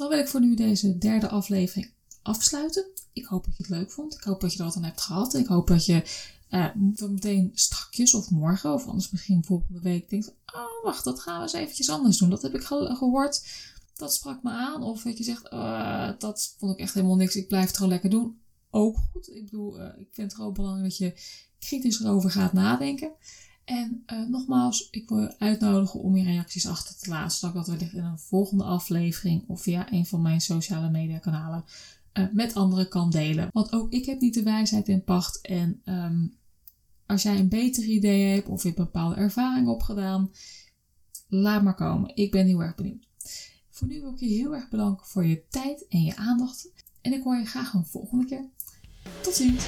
Dan 0.00 0.08
wil 0.08 0.18
ik 0.18 0.28
voor 0.28 0.40
nu 0.40 0.54
deze 0.54 0.98
derde 0.98 1.28
aflevering 1.28 1.92
afsluiten. 2.22 2.86
Ik 3.12 3.24
hoop 3.24 3.44
dat 3.44 3.56
je 3.56 3.62
het 3.62 3.72
leuk 3.72 3.90
vond. 3.90 4.14
Ik 4.14 4.22
hoop 4.22 4.40
dat 4.40 4.52
je 4.52 4.58
er 4.58 4.64
wat 4.64 4.76
aan 4.76 4.84
hebt 4.84 5.00
gehad. 5.00 5.34
Ik 5.34 5.46
hoop 5.46 5.66
dat 5.66 5.86
je 5.86 6.02
uh, 6.50 6.74
meteen 7.08 7.50
strakjes 7.54 8.14
of 8.14 8.30
morgen 8.30 8.72
of 8.72 8.86
anders 8.86 9.10
misschien 9.10 9.44
volgende 9.44 9.80
week 9.80 10.10
denkt, 10.10 10.34
oh 10.54 10.84
wacht, 10.84 11.04
dat 11.04 11.20
gaan 11.20 11.36
we 11.36 11.42
eens 11.42 11.52
eventjes 11.52 11.90
anders 11.90 12.18
doen. 12.18 12.30
Dat 12.30 12.42
heb 12.42 12.54
ik 12.54 12.62
gehoord, 12.62 13.46
dat 13.96 14.14
sprak 14.14 14.42
me 14.42 14.50
aan. 14.50 14.82
Of 14.82 15.02
dat 15.02 15.18
je 15.18 15.24
zegt, 15.24 15.52
uh, 15.52 16.10
dat 16.18 16.54
vond 16.58 16.72
ik 16.72 16.78
echt 16.78 16.94
helemaal 16.94 17.16
niks, 17.16 17.36
ik 17.36 17.48
blijf 17.48 17.66
het 17.66 17.76
gewoon 17.76 17.92
lekker 17.92 18.10
doen. 18.10 18.40
Ook 18.70 18.96
goed. 19.12 19.28
Ik 19.28 19.44
bedoel, 19.44 19.80
uh, 19.80 19.86
ik 19.86 20.08
vind 20.10 20.30
het 20.30 20.34
gewoon 20.34 20.52
belangrijk 20.52 20.88
dat 20.88 20.96
je 20.96 21.14
kritisch 21.58 22.00
erover 22.00 22.30
gaat 22.30 22.52
nadenken. 22.52 23.12
En 23.70 24.04
uh, 24.06 24.28
nogmaals, 24.28 24.88
ik 24.90 25.08
wil 25.08 25.20
je 25.20 25.38
uitnodigen 25.38 26.00
om 26.00 26.16
je 26.16 26.24
reacties 26.24 26.66
achter 26.66 26.96
te 26.98 27.08
laten, 27.08 27.38
zodat 27.38 27.54
ik 27.54 27.66
dat 27.66 27.66
wellicht 27.76 27.94
in 27.94 28.04
een 28.04 28.18
volgende 28.18 28.64
aflevering 28.64 29.44
of 29.46 29.62
via 29.62 29.92
een 29.92 30.06
van 30.06 30.22
mijn 30.22 30.40
sociale 30.40 30.90
media 30.90 31.18
kanalen 31.18 31.64
uh, 32.12 32.24
met 32.32 32.54
anderen 32.54 32.88
kan 32.88 33.10
delen. 33.10 33.48
Want 33.52 33.72
ook 33.72 33.92
ik 33.92 34.06
heb 34.06 34.20
niet 34.20 34.34
de 34.34 34.42
wijsheid 34.42 34.88
in 34.88 35.04
pacht 35.04 35.40
en 35.40 35.80
um, 35.84 36.36
als 37.06 37.22
jij 37.22 37.38
een 37.38 37.48
beter 37.48 37.84
idee 37.84 38.34
hebt 38.34 38.48
of 38.48 38.62
je 38.62 38.68
hebt 38.68 38.80
bepaalde 38.80 39.14
ervaring 39.14 39.68
opgedaan, 39.68 40.30
laat 41.28 41.62
maar 41.62 41.74
komen. 41.74 42.16
Ik 42.16 42.30
ben 42.30 42.46
heel 42.46 42.62
erg 42.62 42.74
benieuwd. 42.74 43.08
Voor 43.70 43.88
nu 43.88 44.00
wil 44.00 44.12
ik 44.12 44.20
je 44.20 44.26
heel 44.26 44.54
erg 44.54 44.68
bedanken 44.68 45.06
voor 45.06 45.26
je 45.26 45.44
tijd 45.48 45.86
en 45.88 46.02
je 46.02 46.16
aandacht. 46.16 46.70
En 47.00 47.12
ik 47.12 47.22
hoor 47.22 47.36
je 47.36 47.46
graag 47.46 47.74
een 47.74 47.86
volgende 47.86 48.24
keer. 48.24 48.48
Tot 49.20 49.34
ziens! 49.34 49.66